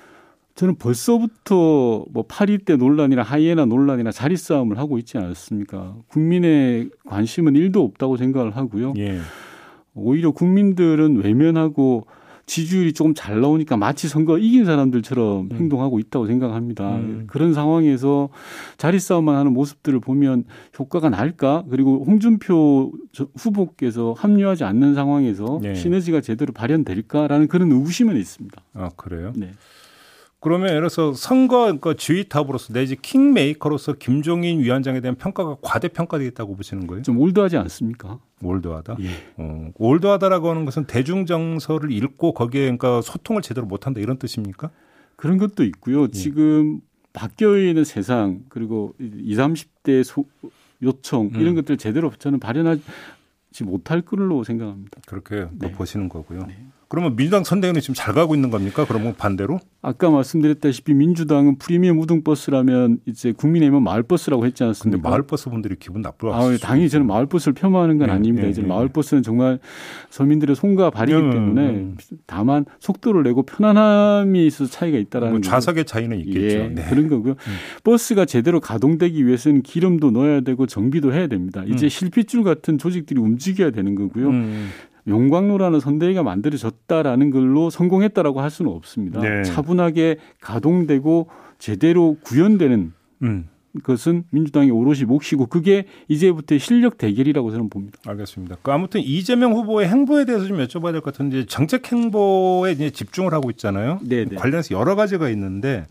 저는 0.56 0.76
벌써부터 0.76 2.06
뭐 2.10 2.26
8.1대 2.28 2.78
논란이나 2.78 3.24
하이에나 3.24 3.66
논란이나 3.66 4.12
자리 4.12 4.38
싸움을 4.38 4.78
하고 4.78 4.98
있지 4.98 5.18
않습니까? 5.18 5.96
국민의 6.08 6.90
관심은 7.06 7.54
1도 7.54 7.84
없다고 7.84 8.16
생각을 8.16 8.56
하고요. 8.56 8.94
예. 8.98 9.20
오히려 9.94 10.32
국민들은 10.32 11.18
외면하고 11.18 12.08
지지율이 12.46 12.94
조금 12.94 13.14
잘 13.16 13.42
나오니까 13.42 13.76
마치 13.76 14.08
선거 14.08 14.38
이긴 14.38 14.66
사람들처럼 14.66 15.50
음. 15.52 15.58
행동하고 15.58 16.00
있다고 16.00 16.28
생각합니다. 16.28 16.96
음. 16.98 17.24
그런 17.28 17.54
상황에서 17.54 18.30
자리 18.78 19.00
싸움만 19.00 19.36
하는 19.36 19.54
모습들을 19.54 20.00
보면 20.00 20.46
효과가 20.78 21.10
날까? 21.10 21.66
그리고 21.70 22.04
홍준표 22.06 22.92
후보께서 23.36 24.14
합류하지 24.18 24.64
않는 24.64 24.94
상황에서 24.94 25.60
네. 25.62 25.74
시너지가 25.74 26.22
제대로 26.22 26.54
발현될까라는 26.54 27.48
그런 27.48 27.72
의구심은 27.72 28.16
있습니다. 28.18 28.62
아 28.74 28.90
그래요? 28.96 29.34
네. 29.36 29.52
그러면 30.40 30.70
예를 30.70 30.82
들어서 30.82 31.14
선거 31.14 31.64
그러니까 31.64 31.96
지휘탑으로서 31.96 32.74
내지 32.74 32.96
킹메이커로서 32.96 33.94
김종인 33.94 34.60
위원장에 34.60 35.02
대한 35.02 35.16
평가가 35.16 35.58
과대평가되겠다고 35.62 36.56
보시는 36.56 36.86
거예요? 36.88 37.02
좀 37.02 37.20
올드하지 37.20 37.58
않습니까? 37.58 38.20
올드하다. 38.44 38.98
예. 39.02 39.10
어, 39.38 39.72
올드하다라고 39.76 40.50
하는 40.50 40.66
것은 40.66 40.86
대중 40.86 41.26
정서를 41.26 41.92
읽고 41.92 42.34
거기에 42.34 42.64
그러니까 42.64 43.02
소통을 43.02 43.42
제대로 43.42 43.66
못한다 43.66 44.00
이런 44.02 44.18
뜻입니까? 44.20 44.70
그런 45.16 45.38
것도 45.38 45.64
있고요. 45.64 46.04
예. 46.04 46.08
지금 46.12 46.82
바뀌어 47.14 47.58
있는 47.58 47.84
세상 47.84 48.44
그리고 48.50 48.94
20, 49.00 49.38
30대 49.38 50.04
소, 50.04 50.26
요청 50.84 51.32
이런 51.34 51.48
음. 51.48 51.56
것들 51.56 51.78
제대로 51.78 52.12
저는 52.12 52.40
발현하지 52.40 52.84
못할 53.64 54.02
걸로 54.02 54.44
생각합니다. 54.44 55.02
그렇게 55.08 55.48
네. 55.54 55.72
보시는 55.72 56.10
거고요. 56.10 56.46
네. 56.46 56.68
그러면 56.88 57.16
민주당 57.16 57.44
선대위는 57.44 57.82
지금 57.82 57.96
잘 57.96 58.14
가고 58.14 58.36
있는 58.36 58.52
겁니까? 58.52 58.86
그러면 58.88 59.16
반대로? 59.18 59.60
아까 59.82 60.10
말씀드렸다시피 60.10 60.94
민주당은 60.94 61.58
프리미엄 61.58 62.00
우등버스라면 62.00 63.00
이제 63.06 63.32
국민의힘은 63.34 63.84
마을버스라고 63.84 64.46
했지 64.46 64.64
않습니까? 64.64 64.98
근데 64.98 65.10
마을버스 65.10 65.50
분들이 65.50 65.76
기분 65.78 66.02
나쁠 66.02 66.30
아, 66.30 66.40
당연히 66.62 66.90
저는 66.90 67.08
마을버스를 67.08 67.54
폄하하는 67.54 67.98
건 67.98 68.08
네, 68.08 68.14
아닙니다. 68.14 68.46
네, 68.46 68.52
이제 68.52 68.62
네. 68.62 68.68
마을버스는 68.68 69.24
정말 69.24 69.60
서민들의 70.10 70.56
손과 70.56 70.90
발이기 70.90 71.18
음, 71.18 71.32
때문에 71.32 71.70
음. 71.70 71.98
다만 72.26 72.66
속도를 72.80 73.24
내고 73.24 73.44
편안함이 73.44 74.46
있어서 74.48 74.72
차이가 74.72 74.98
있다라는 74.98 75.34
뭐 75.34 75.42
좌석의 75.42 75.86
차이는 75.86 76.20
있겠죠. 76.22 76.58
예, 76.58 76.68
네. 76.70 76.86
그런 76.90 77.08
거고요. 77.08 77.34
음. 77.34 77.56
버스가 77.84 78.26
제대로 78.26 78.60
가동되기 78.60 79.26
위해서는 79.26 79.62
기름도 79.62 80.12
넣어야 80.12 80.42
되고 80.42 80.66
정비도 80.66 81.14
해야 81.14 81.28
됩니다. 81.28 81.64
이제 81.68 81.88
음. 81.88 81.90
실핏줄 81.90 82.44
같은 82.44 82.78
조직들이 82.78 83.20
움직여야 83.20 83.72
되는 83.72 83.96
거고요. 83.96 84.30
음. 84.30 84.70
용광로라는 85.08 85.80
선대위가 85.80 86.24
만들어졌다라는 86.24 87.30
걸로 87.32 87.70
성공했다라고 87.70 88.42
할 88.42 88.50
수는 88.50 88.72
없습니다. 88.72 89.22
네. 89.22 89.44
차분하게 89.44 90.18
가동되고 90.42 91.28
제대로 91.60 92.18
구현되는 92.24 92.94
음. 93.24 93.50
것은 93.84 94.24
민주당이 94.30 94.72
오롯이 94.72 95.04
몫이고 95.04 95.48
그게 95.48 95.86
이제부터 96.08 96.58
실력 96.58 96.98
대결이라고 96.98 97.52
저는 97.52 97.70
봅니다. 97.70 98.00
알겠습니다. 98.08 98.56
그 98.62 98.72
아무튼 98.72 99.02
이재명 99.02 99.52
후보의 99.54 99.88
행보에 99.90 100.24
대해서 100.26 100.46
좀 100.46 100.58
여쭤봐야 100.60 100.92
될 100.94 101.02
것 101.02 101.12
같은데 101.12 101.46
정책 101.46 101.92
행보에 101.92 102.72
이제 102.72 102.90
집중을 102.90 103.34
하고 103.34 103.50
있잖아요. 103.52 104.00
네, 104.02 104.24
네. 104.26 104.36
관련해서 104.38 104.74
여러 104.76 104.96
가지가 104.96 105.30
있는데 105.30 105.86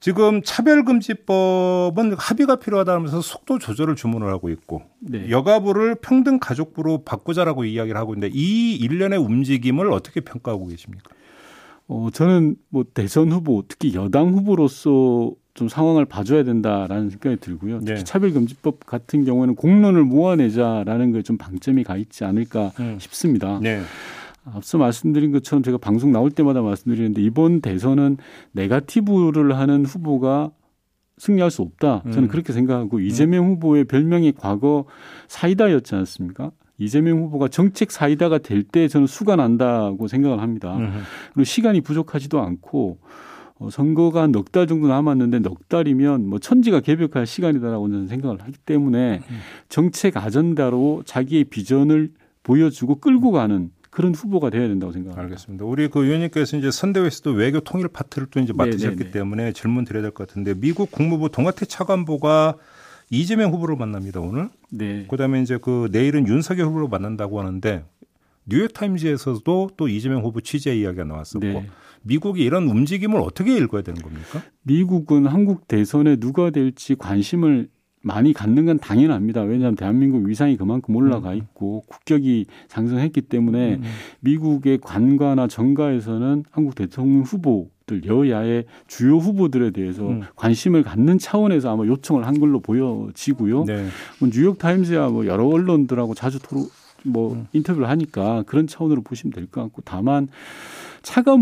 지금 0.00 0.40
차별금지법은 0.42 2.14
합의가 2.16 2.56
필요하다면서 2.56 3.20
속도 3.20 3.58
조절을 3.58 3.96
주문을 3.96 4.28
하고 4.28 4.48
있고 4.48 4.82
네. 4.98 5.28
여가부를 5.28 5.96
평등 5.96 6.38
가족부로 6.38 7.04
바꾸자라고 7.04 7.64
이야기를 7.64 8.00
하고 8.00 8.14
있는데 8.14 8.34
이 8.34 8.76
일련의 8.76 9.18
움직임을 9.18 9.92
어떻게 9.92 10.20
평가하고 10.20 10.68
계십니까? 10.68 11.10
어, 11.88 12.08
저는 12.12 12.56
뭐 12.70 12.84
대선 12.94 13.30
후보 13.30 13.62
특히 13.68 13.94
여당 13.94 14.32
후보로서 14.32 15.32
좀 15.52 15.68
상황을 15.68 16.06
봐줘야 16.06 16.44
된다라는 16.44 17.10
생각이 17.10 17.36
들고요. 17.36 17.80
특히 17.80 17.96
네. 17.96 18.04
차별금지법 18.04 18.86
같은 18.86 19.26
경우에는 19.26 19.54
공론을 19.54 20.04
모아내자라는 20.04 21.12
게좀 21.12 21.36
방점이 21.36 21.84
가 21.84 21.98
있지 21.98 22.24
않을까 22.24 22.72
음. 22.80 22.96
싶습니다. 22.98 23.58
네. 23.60 23.82
앞서 24.44 24.78
말씀드린 24.78 25.32
것처럼 25.32 25.62
제가 25.62 25.78
방송 25.78 26.12
나올 26.12 26.30
때마다 26.30 26.62
말씀드리는데 26.62 27.22
이번 27.22 27.60
대선은 27.60 28.16
네가티브를 28.52 29.56
하는 29.58 29.84
후보가 29.84 30.50
승리할 31.18 31.50
수 31.50 31.62
없다. 31.62 32.02
저는 32.04 32.24
음. 32.24 32.28
그렇게 32.28 32.52
생각하고 32.52 32.96
음. 32.96 33.02
이재명 33.02 33.46
후보의 33.48 33.84
별명이 33.84 34.32
과거 34.32 34.86
사이다였지 35.28 35.94
않습니까? 35.94 36.50
이재명 36.78 37.18
후보가 37.18 37.48
정책 37.48 37.90
사이다가 37.90 38.38
될 38.38 38.62
때 38.62 38.88
저는 38.88 39.06
수가 39.06 39.36
난다고 39.36 40.08
생각을 40.08 40.40
합니다. 40.40 40.76
음. 40.78 41.02
그리고 41.34 41.44
시간이 41.44 41.82
부족하지도 41.82 42.40
않고 42.40 42.98
어, 43.58 43.68
선거가 43.68 44.26
넉달 44.28 44.66
정도 44.66 44.88
남았는데 44.88 45.40
넉 45.40 45.68
달이면 45.68 46.26
뭐 46.26 46.38
천지가 46.38 46.80
개벽할 46.80 47.26
시간이다라고 47.26 47.90
저는 47.90 48.06
생각을 48.06 48.40
하기 48.40 48.54
때문에 48.64 49.20
음. 49.28 49.38
정책 49.68 50.16
아전다로 50.16 51.02
자기의 51.04 51.44
비전을 51.44 52.12
보여주고 52.42 52.96
끌고 52.96 53.32
가는 53.32 53.70
그런 53.90 54.14
후보가 54.14 54.50
돼야 54.50 54.68
된다고 54.68 54.92
생각합니다. 54.92 55.20
알겠습니다. 55.22 55.64
우리 55.64 55.88
그 55.88 56.04
의원님께서 56.04 56.56
이제 56.56 56.70
선대위에서도 56.70 57.32
외교 57.32 57.60
통일 57.60 57.88
파트를 57.88 58.28
또 58.30 58.38
이제 58.40 58.52
맡으셨기 58.52 58.80
네네네. 58.84 58.96
네, 58.96 59.04
네. 59.04 59.10
때문에 59.10 59.52
질문 59.52 59.84
드려야 59.84 60.02
될 60.02 60.12
것 60.12 60.28
같은데 60.28 60.54
미국 60.54 60.90
국무부 60.90 61.28
동아태 61.28 61.66
차관보가 61.66 62.54
이재명 63.10 63.52
후보를 63.52 63.74
만납니다 63.76 64.20
오늘. 64.20 64.48
네. 64.70 65.06
그다음에 65.10 65.42
이제 65.42 65.58
그 65.60 65.88
내일은 65.90 66.28
윤석열 66.28 66.66
후보를 66.66 66.86
만난다고 66.88 67.40
하는데 67.40 67.84
뉴욕 68.46 68.72
타임즈에서도 68.72 69.70
또 69.76 69.88
이재명 69.88 70.22
후보 70.22 70.40
취재 70.40 70.74
이야기가 70.74 71.04
나왔었고 71.04 71.46
네. 71.46 71.66
미국이 72.02 72.42
이런 72.42 72.68
움직임을 72.68 73.20
어떻게 73.20 73.56
읽어야 73.56 73.82
되는 73.82 74.00
겁니까? 74.00 74.42
미국은 74.62 75.26
한국 75.26 75.66
대선에 75.68 76.16
누가 76.16 76.50
될지 76.50 76.94
관심을 76.94 77.68
많이 78.02 78.32
갖는 78.32 78.64
건 78.66 78.78
당연합니다. 78.78 79.42
왜냐하면 79.42 79.76
대한민국 79.76 80.26
위상이 80.26 80.56
그만큼 80.56 80.96
올라가 80.96 81.32
음. 81.32 81.36
있고 81.36 81.82
국격이 81.86 82.46
상승했기 82.68 83.22
때문에 83.22 83.74
음. 83.74 83.82
미국의 84.20 84.78
관가나 84.78 85.46
정가에서는 85.46 86.44
한국 86.50 86.74
대통령 86.74 87.22
후보들 87.22 88.06
여야의 88.06 88.64
주요 88.86 89.18
후보들에 89.18 89.70
대해서 89.72 90.08
음. 90.08 90.22
관심을 90.36 90.82
갖는 90.82 91.18
차원에서 91.18 91.72
아마 91.72 91.84
요청을 91.86 92.26
한 92.26 92.40
걸로 92.40 92.60
보여지고요. 92.60 93.64
네. 93.64 93.86
뭐 94.18 94.30
뉴욕 94.32 94.58
타임즈야 94.58 95.08
뭐 95.08 95.26
여러 95.26 95.46
언론들하고 95.46 96.14
자주 96.14 96.38
토로 96.38 96.66
뭐 97.04 97.34
음. 97.34 97.46
인터뷰를 97.52 97.88
하니까 97.88 98.44
그런 98.46 98.66
차원으로 98.66 99.02
보시면 99.02 99.32
될 99.32 99.46
것 99.46 99.62
같고 99.62 99.82
다만 99.84 100.28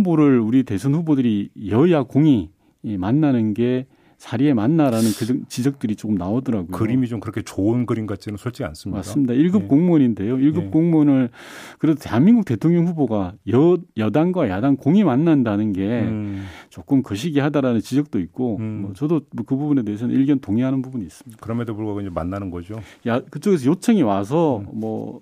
불을 0.04 0.40
우리 0.40 0.62
대선 0.64 0.94
후보들이 0.94 1.50
여야 1.68 2.02
공이 2.02 2.50
만나는 2.82 3.54
게 3.54 3.86
사리에 4.18 4.52
맞나라는 4.52 5.10
그 5.16 5.44
지적들이 5.48 5.94
조금 5.94 6.16
나오더라고요. 6.16 6.76
그림이 6.76 7.06
좀 7.06 7.20
그렇게 7.20 7.40
좋은 7.42 7.86
그림 7.86 8.06
같지는 8.06 8.36
솔직히 8.36 8.64
않습니다. 8.64 8.98
맞습니다. 8.98 9.32
1급 9.32 9.62
예. 9.62 9.66
공무원인데요. 9.68 10.36
1급 10.36 10.66
예. 10.66 10.68
공무원을 10.70 11.30
그래도 11.78 12.00
대한민국 12.00 12.44
대통령 12.44 12.88
후보가 12.88 13.34
여, 13.52 13.78
여당과 13.96 14.48
야당 14.48 14.76
공이 14.76 15.04
만난다는 15.04 15.72
게 15.72 16.02
음. 16.02 16.44
조금 16.68 17.04
거시기하다라는 17.04 17.80
지적도 17.80 18.18
있고 18.18 18.56
음. 18.58 18.80
뭐 18.82 18.92
저도 18.92 19.20
그 19.46 19.56
부분에 19.56 19.82
대해서는 19.82 20.12
일견 20.16 20.40
동의하는 20.40 20.82
부분이 20.82 21.04
있습니다. 21.04 21.40
그럼에도 21.40 21.76
불구하고 21.76 22.00
이제 22.00 22.10
만나는 22.10 22.50
거죠. 22.50 22.80
야 23.06 23.20
그쪽에서 23.20 23.66
요청이 23.66 24.02
와서 24.02 24.64
음. 24.66 24.80
뭐 24.80 25.20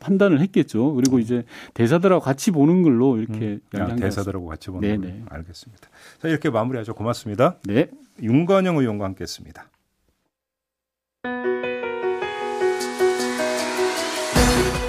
판단을 0.00 0.40
했겠죠. 0.40 0.94
그리고 0.94 1.16
음. 1.16 1.20
이제 1.20 1.44
대사들하고 1.74 2.20
같이 2.22 2.50
보는 2.50 2.82
걸로 2.82 3.16
이렇게 3.18 3.58
음. 3.74 3.78
야, 3.78 3.94
대사들하고 3.96 4.46
같이 4.46 4.70
보는 4.70 4.80
네네. 5.00 5.12
걸로 5.20 5.24
알겠습니다. 5.30 5.88
자 6.20 6.28
이렇게 6.28 6.50
마무리하죠. 6.50 6.94
고맙습니다. 6.94 7.56
네. 7.64 7.88
윤건영 8.22 8.76
의원과 8.78 9.04
함께했습니다. 9.06 9.64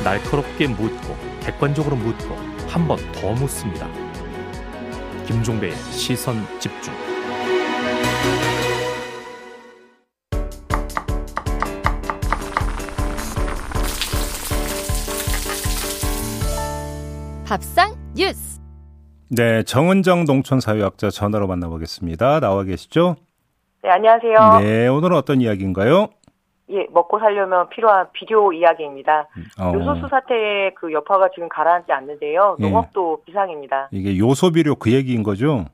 날카롭게 0.04 0.68
묻고 0.68 1.16
객관적으로 1.42 1.96
묻고 1.96 2.36
한 2.68 2.88
번 2.88 2.98
더 3.14 3.34
묻습니다. 3.34 3.88
김종배의 5.26 5.76
시선 5.92 6.36
집중. 6.60 7.09
밥상 17.50 17.96
뉴스. 18.16 18.62
네, 19.36 19.64
정은정 19.64 20.26
농촌사회학자 20.26 21.10
전화로 21.10 21.48
만나보겠습니다. 21.48 22.42
나와 22.42 22.62
계시죠? 22.62 23.16
네, 23.82 23.90
안녕하세요. 23.90 24.60
네, 24.60 24.88
오늘은 24.88 25.18
어떤 25.18 25.42
이야기인가요? 25.42 26.10
예, 26.70 26.86
먹고 26.92 27.18
살려면 27.18 27.68
필요한 27.70 28.06
비료 28.14 28.54
이야기입니다. 28.54 29.30
어. 29.60 29.72
요소수 29.74 30.10
사태의 30.10 30.76
그 30.76 30.94
여파가 30.94 31.30
지금 31.34 31.50
가라앉지 31.50 31.92
않는데요. 31.92 32.58
예. 32.60 32.64
농업도 32.64 33.18
예. 33.22 33.26
비상입니다. 33.26 33.90
이게 33.90 34.16
요소 34.20 34.52
비료 34.52 34.76
그 34.76 34.94
얘기인 34.94 35.24
거죠? 35.24 35.66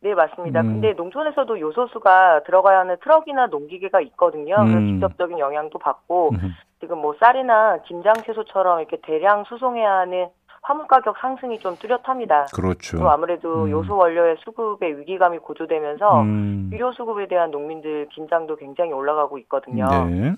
네, 0.00 0.14
맞습니다. 0.14 0.62
음. 0.62 0.80
근데 0.80 0.94
농촌에서도 0.94 1.60
요소수가 1.60 2.44
들어가야 2.44 2.78
하는 2.78 2.96
트럭이나 3.02 3.48
농기계가 3.48 4.00
있거든요. 4.00 4.54
음. 4.60 4.64
그래서 4.64 4.86
직접적인 4.86 5.38
영향도 5.38 5.78
받고 5.78 6.30
음. 6.30 6.54
지금 6.80 7.02
뭐 7.02 7.14
쌀이나 7.20 7.82
김장 7.86 8.14
채소처럼 8.24 8.78
이렇게 8.78 8.96
대량 9.02 9.44
수송해야 9.44 9.92
하는 9.92 10.28
화물 10.68 10.86
가격 10.86 11.16
상승이 11.16 11.60
좀 11.60 11.76
뚜렷합니다. 11.76 12.48
그렇죠. 12.54 12.98
또 12.98 13.08
아무래도 13.08 13.64
음. 13.64 13.70
요소 13.70 13.96
원료의 13.96 14.36
수급의 14.40 14.98
위기감이 14.98 15.38
고조되면서 15.38 16.20
음. 16.20 16.68
비료 16.70 16.92
수급에 16.92 17.26
대한 17.26 17.50
농민들 17.50 18.06
긴장도 18.10 18.56
굉장히 18.56 18.92
올라가고 18.92 19.38
있거든요. 19.38 19.88
네. 20.04 20.34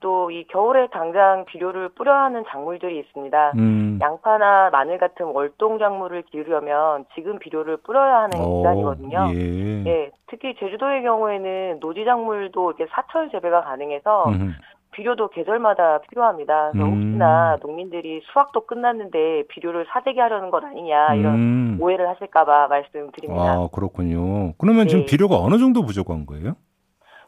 또이 0.00 0.48
겨울에 0.48 0.88
당장 0.88 1.44
비료를 1.44 1.90
뿌려야 1.90 2.22
하는 2.24 2.42
작물들이 2.48 2.98
있습니다. 2.98 3.52
음. 3.58 3.98
양파나 4.00 4.70
마늘 4.70 4.98
같은 4.98 5.26
월동 5.26 5.78
작물을 5.78 6.22
기르려면 6.22 7.04
지금 7.14 7.38
비료를 7.38 7.76
뿌려야 7.76 8.22
하는 8.22 8.40
오, 8.40 8.62
기간이거든요. 8.62 9.28
예. 9.34 9.84
예. 9.86 10.10
특히 10.26 10.56
제주도의 10.58 11.02
경우에는 11.02 11.78
노지 11.78 12.04
작물도 12.04 12.72
이렇게 12.72 12.90
사철 12.92 13.30
재배가 13.30 13.60
가능해서 13.60 14.30
음. 14.30 14.54
비료도 14.92 15.28
계절마다 15.28 16.00
필요합니다. 16.02 16.70
그래서 16.72 16.86
음. 16.86 16.92
혹시나 16.92 17.56
농민들이 17.62 18.20
수확도 18.32 18.66
끝났는데 18.66 19.44
비료를 19.48 19.86
사재기 19.92 20.18
하려는 20.18 20.50
것 20.50 20.64
아니냐 20.64 21.14
이런 21.14 21.34
음. 21.34 21.78
오해를 21.80 22.08
하실까봐 22.08 22.68
말씀드립니다. 22.68 23.52
아 23.52 23.68
그렇군요. 23.72 24.54
그러면 24.58 24.84
네. 24.84 24.88
지금 24.88 25.06
비료가 25.06 25.36
어느 25.36 25.58
정도 25.58 25.82
부족한 25.82 26.26
거예요? 26.26 26.56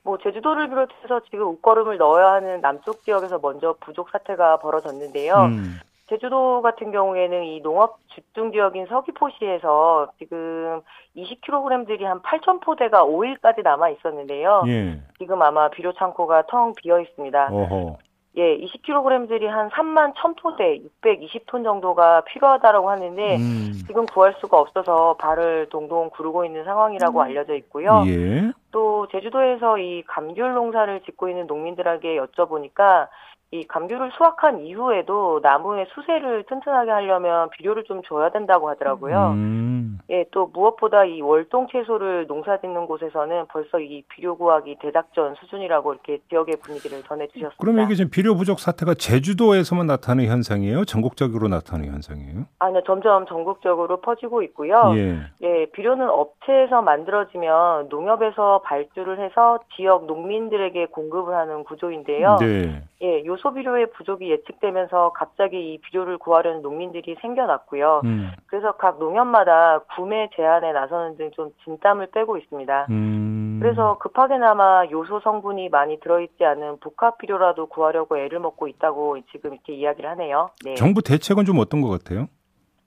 뭐 0.05 0.19
제주도를 0.19 0.69
비롯해서 0.69 1.21
지금 1.31 1.47
옷걸음을 1.47 1.97
넣어야 1.97 2.33
하는 2.33 2.61
남쪽 2.61 3.03
지역에서 3.03 3.39
먼저 3.41 3.77
부족 3.81 4.11
사태가 4.11 4.59
벌어졌는데요. 4.59 5.35
음. 5.35 5.79
제주도 6.13 6.61
같은 6.61 6.93
경우에는 6.93 7.45
이 7.45 7.63
농업 7.63 7.99
집중 8.15 8.53
지역인 8.53 8.85
서귀포시에서 8.87 10.13
지금 10.19 10.83
20kg들이 11.17 12.03
한 12.03 12.21
8,000포대가 12.21 13.01
5일까지 13.07 13.63
남아 13.63 13.89
있었는데요. 13.91 14.63
예. 14.67 15.01
지금 15.19 15.41
아마 15.41 15.71
비료 15.71 15.95
창고가 15.95 16.43
텅 16.49 16.75
비어 16.75 17.01
있습니다. 17.01 17.49
어허. 17.51 17.97
예, 18.37 18.59
20kg들이 18.59 19.47
한 19.47 19.71
3만 19.71 20.15
1000포대, 20.15 20.83
620톤 21.03 21.65
정도가 21.65 22.23
필요하다라고 22.25 22.91
하는데 22.91 23.37
음. 23.37 23.73
지금 23.87 24.05
구할 24.07 24.35
수가 24.39 24.59
없어서 24.59 25.17
발을 25.19 25.69
동동 25.71 26.11
구르고 26.11 26.45
있는 26.45 26.65
상황이라고 26.65 27.21
음. 27.21 27.25
알려져 27.25 27.55
있고요. 27.57 28.03
예. 28.07 28.53
또 28.71 29.07
제주도에서 29.13 29.79
이 29.79 30.03
감귤 30.07 30.53
농사를 30.55 31.01
짓고 31.05 31.31
있는 31.31 31.47
농민들에게 31.47 32.19
여쭤보니까 32.19 33.09
이 33.55 33.65
감귤을 33.67 34.13
수확한 34.17 34.61
이후에도 34.61 35.41
나무의 35.43 35.85
수세를 35.95 36.45
튼튼하게 36.45 36.91
하려면 36.91 37.51
비료를 37.51 37.85
좀 37.85 38.01
줘야 38.03 38.31
된다고 38.31 38.71
하더라고요. 38.71 39.33
음. 39.33 39.99
예, 40.09 40.25
또 40.31 40.47
무엇보다 40.47 41.05
이 41.05 41.21
월동 41.21 41.67
채소를 41.71 42.27
농사 42.27 42.59
짓는 42.59 42.87
곳에서는 42.87 43.47
벌써 43.49 43.79
이 43.79 44.05
비료 44.09 44.37
구하기 44.37 44.79
대작전 44.81 45.35
수준이라고 45.35 45.93
이렇게 45.93 46.19
지역의 46.31 46.57
분위기를 46.63 47.03
전해 47.03 47.27
주셨습니다. 47.27 47.57
그러면 47.59 47.85
이게 47.85 47.95
지금 47.95 48.11
비료 48.11 48.35
부족 48.35 48.59
사태가 48.59 48.95
제주도에서만 48.95 49.87
나타나는 49.87 50.31
현상이에요? 50.31 50.87
전국적으로 50.87 51.49
나타나는 51.49 51.93
현상이에요? 51.93 52.45
아니요, 52.59 52.83
점점 52.87 53.27
전국적으로 53.27 54.01
퍼지고 54.01 54.43
있고요. 54.45 54.93
예. 54.95 55.19
예, 55.43 55.67
비료는 55.73 56.09
업체에서 56.09 56.81
만들어지면 56.81 57.89
농협에서 57.91 58.63
발주를 58.65 59.21
해서 59.21 59.59
지역 59.77 60.07
농민들에게 60.07 60.87
공급을 60.87 61.35
하는 61.35 61.65
구조인데요. 61.65 62.37
네. 62.41 62.83
예, 63.03 63.25
요 63.25 63.37
소비료의 63.43 63.91
부족이 63.93 64.31
예측되면서 64.31 65.13
갑자기 65.15 65.75
이 65.75 65.79
비료를 65.79 66.19
구하려는 66.19 66.63
농민들이 66.63 67.17
생겨났고요. 67.21 68.03
음. 68.05 68.31
그래서 68.47 68.73
각 68.73 68.99
농협마다 68.99 69.81
구매 69.97 70.29
제한에 70.37 70.73
나서는 70.73 71.17
등 71.17 71.33
좀 71.33 71.51
진땀을 71.65 72.09
빼고 72.13 72.37
있습니다. 72.37 72.87
음. 72.91 73.59
그래서 73.61 73.97
급하게나마 73.99 74.85
요소 74.91 75.21
성분이 75.21 75.71
많이 75.71 75.99
들어있지 76.01 76.45
않은 76.45 76.79
복합 76.81 77.17
비료라도 77.19 77.67
구하려고 77.67 78.19
애를 78.19 78.39
먹고 78.39 78.69
있다고 78.69 79.19
지금 79.33 79.55
이렇게 79.55 79.73
이야기를 79.75 80.09
하네요. 80.11 80.51
네. 80.65 80.75
정부 80.75 81.01
대책은 81.03 81.45
좀 81.47 81.59
어떤 81.59 81.81
것 81.81 81.89
같아요? 81.89 82.27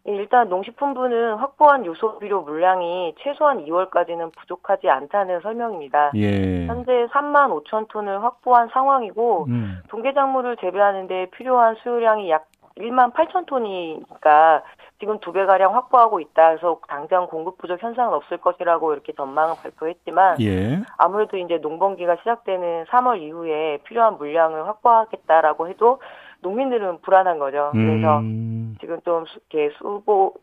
예, 0.08 0.12
일단 0.16 0.50
농식품부는 0.50 1.36
확보한 1.36 1.86
요소 1.86 2.20
비료 2.20 2.42
물량이 2.42 3.16
최소한 3.20 3.66
2월까지는 3.66 4.32
부족하지 4.38 4.90
않다는 4.90 5.42
설명입니다. 5.42 6.12
예. 6.16 6.66
현재 6.68 7.08
3만 7.12 7.50
5천 7.64 7.88
톤을 7.90 8.24
확보한 8.24 8.70
상황이고 8.72 9.46
음. 9.50 9.80
동계작물을 9.90 10.58
재배하는 10.58 11.08
데 11.08 11.28
필요한 11.32 11.76
수요량이 11.82 12.30
약 12.30 12.46
1만 12.78 13.14
8천 13.14 13.46
톤이니까 13.46 14.62
지금 15.00 15.20
두 15.20 15.32
배 15.34 15.46
가량 15.46 15.74
확보하고 15.76 16.20
있다. 16.20 16.50
그래서 16.50 16.80
당장 16.88 17.28
공급 17.28 17.58
부족 17.58 17.82
현상은 17.82 18.14
없을 18.14 18.38
것이라고 18.38 18.94
이렇게 18.94 19.12
전망을 19.14 19.56
발표했지만 19.62 20.38
예. 20.42 20.82
아무래도 20.98 21.38
이제 21.38 21.58
농번기가 21.58 22.18
시작되는 22.18 22.86
3월 22.86 23.22
이후에 23.22 23.80
필요한 23.86 24.18
물량을 24.18 24.68
확보하겠다라고 24.68 25.68
해도 25.70 26.00
농민들은 26.46 27.02
불안한 27.02 27.40
거죠. 27.40 27.72
그래서 27.74 28.20
음. 28.20 28.76
지금 28.80 29.02
좀 29.02 29.26
이렇게 29.52 29.74
수보, 29.78 30.36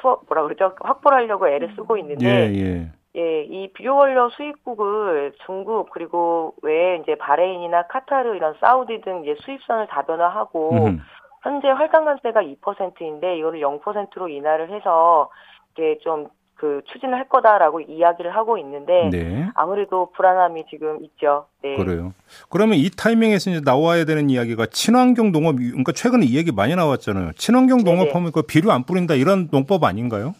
수, 0.00 0.20
뭐라 0.28 0.42
그러죠? 0.42 0.74
확보를 0.80 1.18
하려고 1.18 1.48
애를 1.48 1.72
쓰고 1.74 1.96
있는데, 1.96 2.26
예, 2.26 2.54
예. 2.54 2.92
예, 3.16 3.42
이 3.44 3.72
비료 3.72 3.96
원료 3.96 4.28
수입국을 4.30 5.32
중국 5.46 5.90
그리고 5.90 6.54
외에 6.62 6.96
이제 6.96 7.14
바레인이나 7.14 7.86
카타르 7.86 8.36
이런 8.36 8.54
사우디 8.60 9.00
등 9.00 9.22
이제 9.22 9.34
수입선을 9.40 9.86
다변화하고 9.88 10.86
음. 10.86 11.00
현재 11.42 11.68
할당관세가 11.68 12.42
2%인데 12.42 13.38
이거를 13.38 13.60
0%로 13.60 14.28
인하를 14.28 14.70
해서 14.70 15.30
이게 15.72 15.98
좀 16.02 16.28
그 16.58 16.82
추진을 16.92 17.14
할 17.14 17.28
거다라고 17.28 17.80
이야기를 17.80 18.34
하고 18.34 18.58
있는데 18.58 19.08
네. 19.10 19.48
아무래도 19.54 20.10
불안함이 20.16 20.64
지금 20.68 20.98
있죠. 21.04 21.46
네. 21.62 21.76
그래요. 21.76 22.12
그러면 22.50 22.78
이 22.78 22.90
타이밍에서 22.90 23.50
이제 23.50 23.60
나와야 23.64 24.04
되는 24.04 24.28
이야기가 24.28 24.66
친환경 24.66 25.30
농업 25.30 25.56
그러니까 25.56 25.92
최근에 25.92 26.26
이 26.26 26.36
얘기 26.36 26.50
많이 26.52 26.74
나왔잖아요. 26.74 27.32
친환경 27.36 27.84
농업하면 27.84 28.32
그 28.32 28.42
비료 28.42 28.72
안 28.72 28.82
뿌린다 28.82 29.14
이런 29.14 29.48
농법 29.52 29.84
아닌가요? 29.84 30.34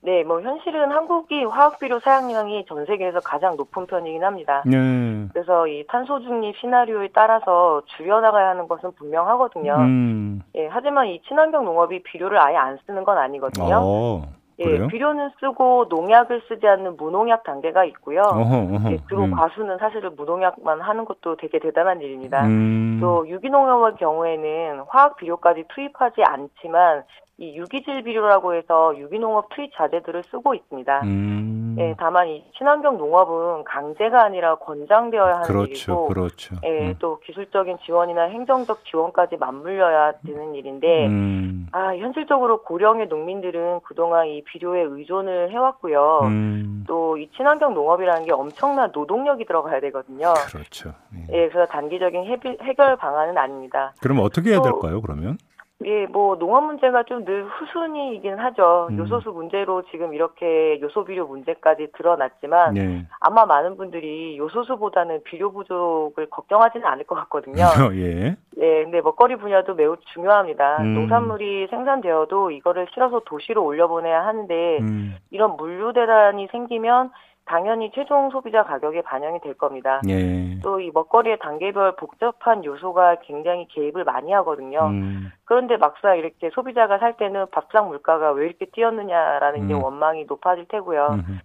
네, 0.00 0.24
뭐 0.24 0.40
현실은 0.40 0.90
한국이 0.90 1.44
화학 1.44 1.78
비료 1.78 2.00
사용량이 2.00 2.64
전 2.66 2.86
세계에서 2.86 3.20
가장 3.20 3.56
높은 3.56 3.86
편이긴 3.86 4.24
합니다. 4.24 4.62
네. 4.64 5.26
그래서 5.34 5.66
이 5.66 5.84
탄소 5.86 6.20
중립 6.20 6.56
시나리오에 6.56 7.10
따라서 7.12 7.82
줄여 7.96 8.20
나가야 8.20 8.50
하는 8.50 8.68
것은 8.68 8.92
분명하거든요. 8.92 9.74
음. 9.74 10.40
예, 10.54 10.66
하지만 10.70 11.08
이 11.08 11.20
친환경 11.28 11.66
농업이 11.66 12.04
비료를 12.04 12.38
아예 12.40 12.56
안 12.56 12.78
쓰는 12.86 13.04
건 13.04 13.18
아니거든요. 13.18 13.80
어. 13.82 14.38
예, 14.60 14.86
비료는 14.88 15.30
쓰고 15.38 15.86
농약을 15.88 16.42
쓰지 16.48 16.66
않는 16.66 16.96
무농약 16.96 17.44
단계가 17.44 17.84
있고요. 17.84 18.22
어허, 18.22 18.56
어허, 18.74 18.92
예, 18.92 18.98
그리고 19.06 19.24
음. 19.24 19.30
과수는 19.30 19.78
사실은 19.78 20.16
무농약만 20.16 20.80
하는 20.80 21.04
것도 21.04 21.36
되게 21.36 21.58
대단한 21.60 22.00
일입니다. 22.00 22.44
음. 22.44 22.98
또 23.00 23.28
유기농업의 23.28 23.96
경우에는 23.98 24.84
화학 24.88 25.16
비료까지 25.16 25.64
투입하지 25.68 26.22
않지만 26.24 27.04
이 27.38 27.56
유기질 27.56 28.02
비료라고 28.02 28.54
해서 28.54 28.98
유기농업 28.98 29.50
투입 29.50 29.70
자재들을 29.76 30.24
쓰고 30.24 30.54
있습니다. 30.54 31.02
음. 31.04 31.57
예, 31.78 31.94
다만 31.98 32.28
이 32.28 32.44
친환경 32.56 32.96
농업은 32.96 33.64
강제가 33.64 34.24
아니라 34.24 34.56
권장되어야 34.56 35.34
하는 35.36 35.46
그렇죠, 35.46 35.92
일이고, 35.92 36.08
그렇죠. 36.08 36.56
예, 36.64 36.88
음. 36.88 36.94
또 36.98 37.20
기술적인 37.20 37.78
지원이나 37.84 38.24
행정적 38.24 38.84
지원까지 38.84 39.36
맞물려야 39.36 40.12
되는 40.26 40.54
일인데, 40.54 41.06
음. 41.06 41.66
아 41.72 41.94
현실적으로 41.96 42.62
고령의 42.62 43.08
농민들은 43.08 43.80
그동안 43.84 44.26
이 44.26 44.42
비료에 44.44 44.82
의존을 44.82 45.50
해왔고요. 45.50 46.20
음. 46.24 46.84
또이 46.86 47.30
친환경 47.36 47.74
농업이라는 47.74 48.24
게 48.26 48.32
엄청난 48.32 48.90
노동력이 48.92 49.44
들어가야 49.44 49.80
되거든요. 49.80 50.34
그렇죠. 50.50 50.94
예, 51.14 51.32
예 51.32 51.48
그래서 51.48 51.66
단기적인 51.70 52.24
해결 52.62 52.96
방안은 52.96 53.36
아닙니다. 53.36 53.92
그럼 54.00 54.20
어떻게 54.20 54.50
해야 54.50 54.62
될까요? 54.62 55.00
그러면? 55.00 55.38
예, 55.84 56.06
뭐 56.06 56.36
농업 56.36 56.64
문제가 56.64 57.04
좀 57.04 57.24
늘 57.24 57.44
후순위이긴 57.44 58.38
하죠. 58.38 58.88
음. 58.90 58.98
요소수 58.98 59.30
문제로 59.32 59.82
지금 59.90 60.14
이렇게 60.14 60.80
요소 60.80 61.04
비료 61.04 61.26
문제까지 61.26 61.88
드러났지만 61.96 62.74
네. 62.74 63.06
아마 63.20 63.44
많은 63.44 63.76
분들이 63.76 64.38
요소수보다는 64.38 65.24
비료 65.24 65.52
부족을 65.52 66.30
걱정하지는 66.30 66.86
않을 66.86 67.04
것 67.04 67.14
같거든요. 67.16 67.64
예. 67.94 68.36
예, 68.56 68.84
근데 68.84 69.00
먹거리 69.00 69.36
분야도 69.36 69.74
매우 69.74 69.96
중요합니다. 70.14 70.78
음. 70.82 70.94
농산물이 70.94 71.68
생산되어도 71.68 72.50
이거를 72.52 72.86
실어서 72.94 73.20
도시로 73.26 73.64
올려보내야 73.64 74.24
하는데 74.24 74.78
음. 74.80 75.16
이런 75.30 75.56
물류 75.56 75.92
대란이 75.92 76.48
생기면 76.50 77.10
당연히 77.48 77.90
최종 77.94 78.30
소비자 78.30 78.62
가격에 78.62 79.02
반영이 79.02 79.40
될 79.40 79.54
겁니다. 79.54 80.00
예. 80.08 80.60
또이 80.60 80.90
먹거리의 80.92 81.38
단계별 81.38 81.96
복잡한 81.96 82.64
요소가 82.64 83.16
굉장히 83.22 83.66
개입을 83.68 84.04
많이 84.04 84.32
하거든요. 84.32 84.86
음. 84.86 85.32
그런데 85.44 85.76
막상 85.78 86.18
이렇게 86.18 86.50
소비자가 86.50 86.98
살 86.98 87.16
때는 87.16 87.46
밥상 87.50 87.88
물가가 87.88 88.32
왜 88.32 88.46
이렇게 88.46 88.66
뛰었느냐라는 88.66 89.62
음. 89.62 89.68
게 89.68 89.74
원망이 89.74 90.26
높아질 90.26 90.66
테고요. 90.68 91.06
음. 91.26 91.40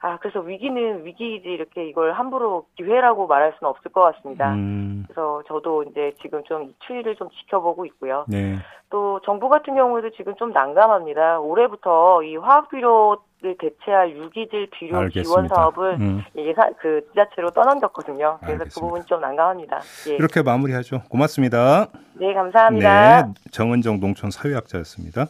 아, 0.00 0.18
그래서 0.18 0.40
위기는 0.40 1.06
위기이지 1.06 1.48
이렇게 1.48 1.88
이걸 1.88 2.12
함부로 2.12 2.66
기회라고 2.76 3.26
말할 3.26 3.54
수는 3.58 3.70
없을 3.70 3.90
것 3.90 4.02
같습니다. 4.02 4.52
음. 4.52 5.04
그래서 5.06 5.42
저도 5.46 5.84
이제 5.84 6.12
지금 6.20 6.42
좀 6.44 6.64
이 6.64 6.74
추이를 6.80 7.16
좀 7.16 7.30
지켜보고 7.30 7.86
있고요. 7.86 8.26
네. 8.28 8.56
또 8.90 9.20
정부 9.24 9.48
같은 9.48 9.74
경우에도 9.74 10.10
지금 10.10 10.34
좀 10.36 10.52
난감합니다. 10.52 11.40
올해부터 11.40 12.22
이 12.22 12.36
화학 12.36 12.68
비료 12.68 13.16
를 13.44 13.54
대체할 13.58 14.16
유기질 14.16 14.70
비료 14.70 14.96
알겠습니다. 14.96 15.22
지원 15.22 15.48
사업을 15.48 16.00
음. 16.00 16.22
예산 16.34 16.72
그 16.80 17.06
지자체로 17.10 17.50
떠넘겼거든요. 17.50 18.38
그래서 18.40 18.40
그 18.40 18.62
알겠습니다. 18.62 18.74
그 18.74 18.80
부분이 18.80 19.04
좀 19.04 19.20
난감합니다. 19.20 19.80
예. 20.08 20.14
이렇게 20.14 20.40
마무리하죠. 20.40 21.02
고맙습니다. 21.10 21.88
네, 22.14 22.32
감사합니다. 22.32 23.26
네, 23.26 23.32
정은정 23.50 24.00
농촌 24.00 24.30
사회학자였습니다. 24.30 25.26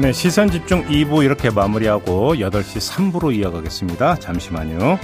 네, 0.00 0.12
시선 0.12 0.48
집중 0.48 0.84
2부 0.84 1.22
이렇게 1.22 1.50
마무리하고 1.50 2.36
8시 2.36 3.12
3부로 3.12 3.34
이어가겠습니다. 3.34 4.14
잠시만요. 4.14 4.96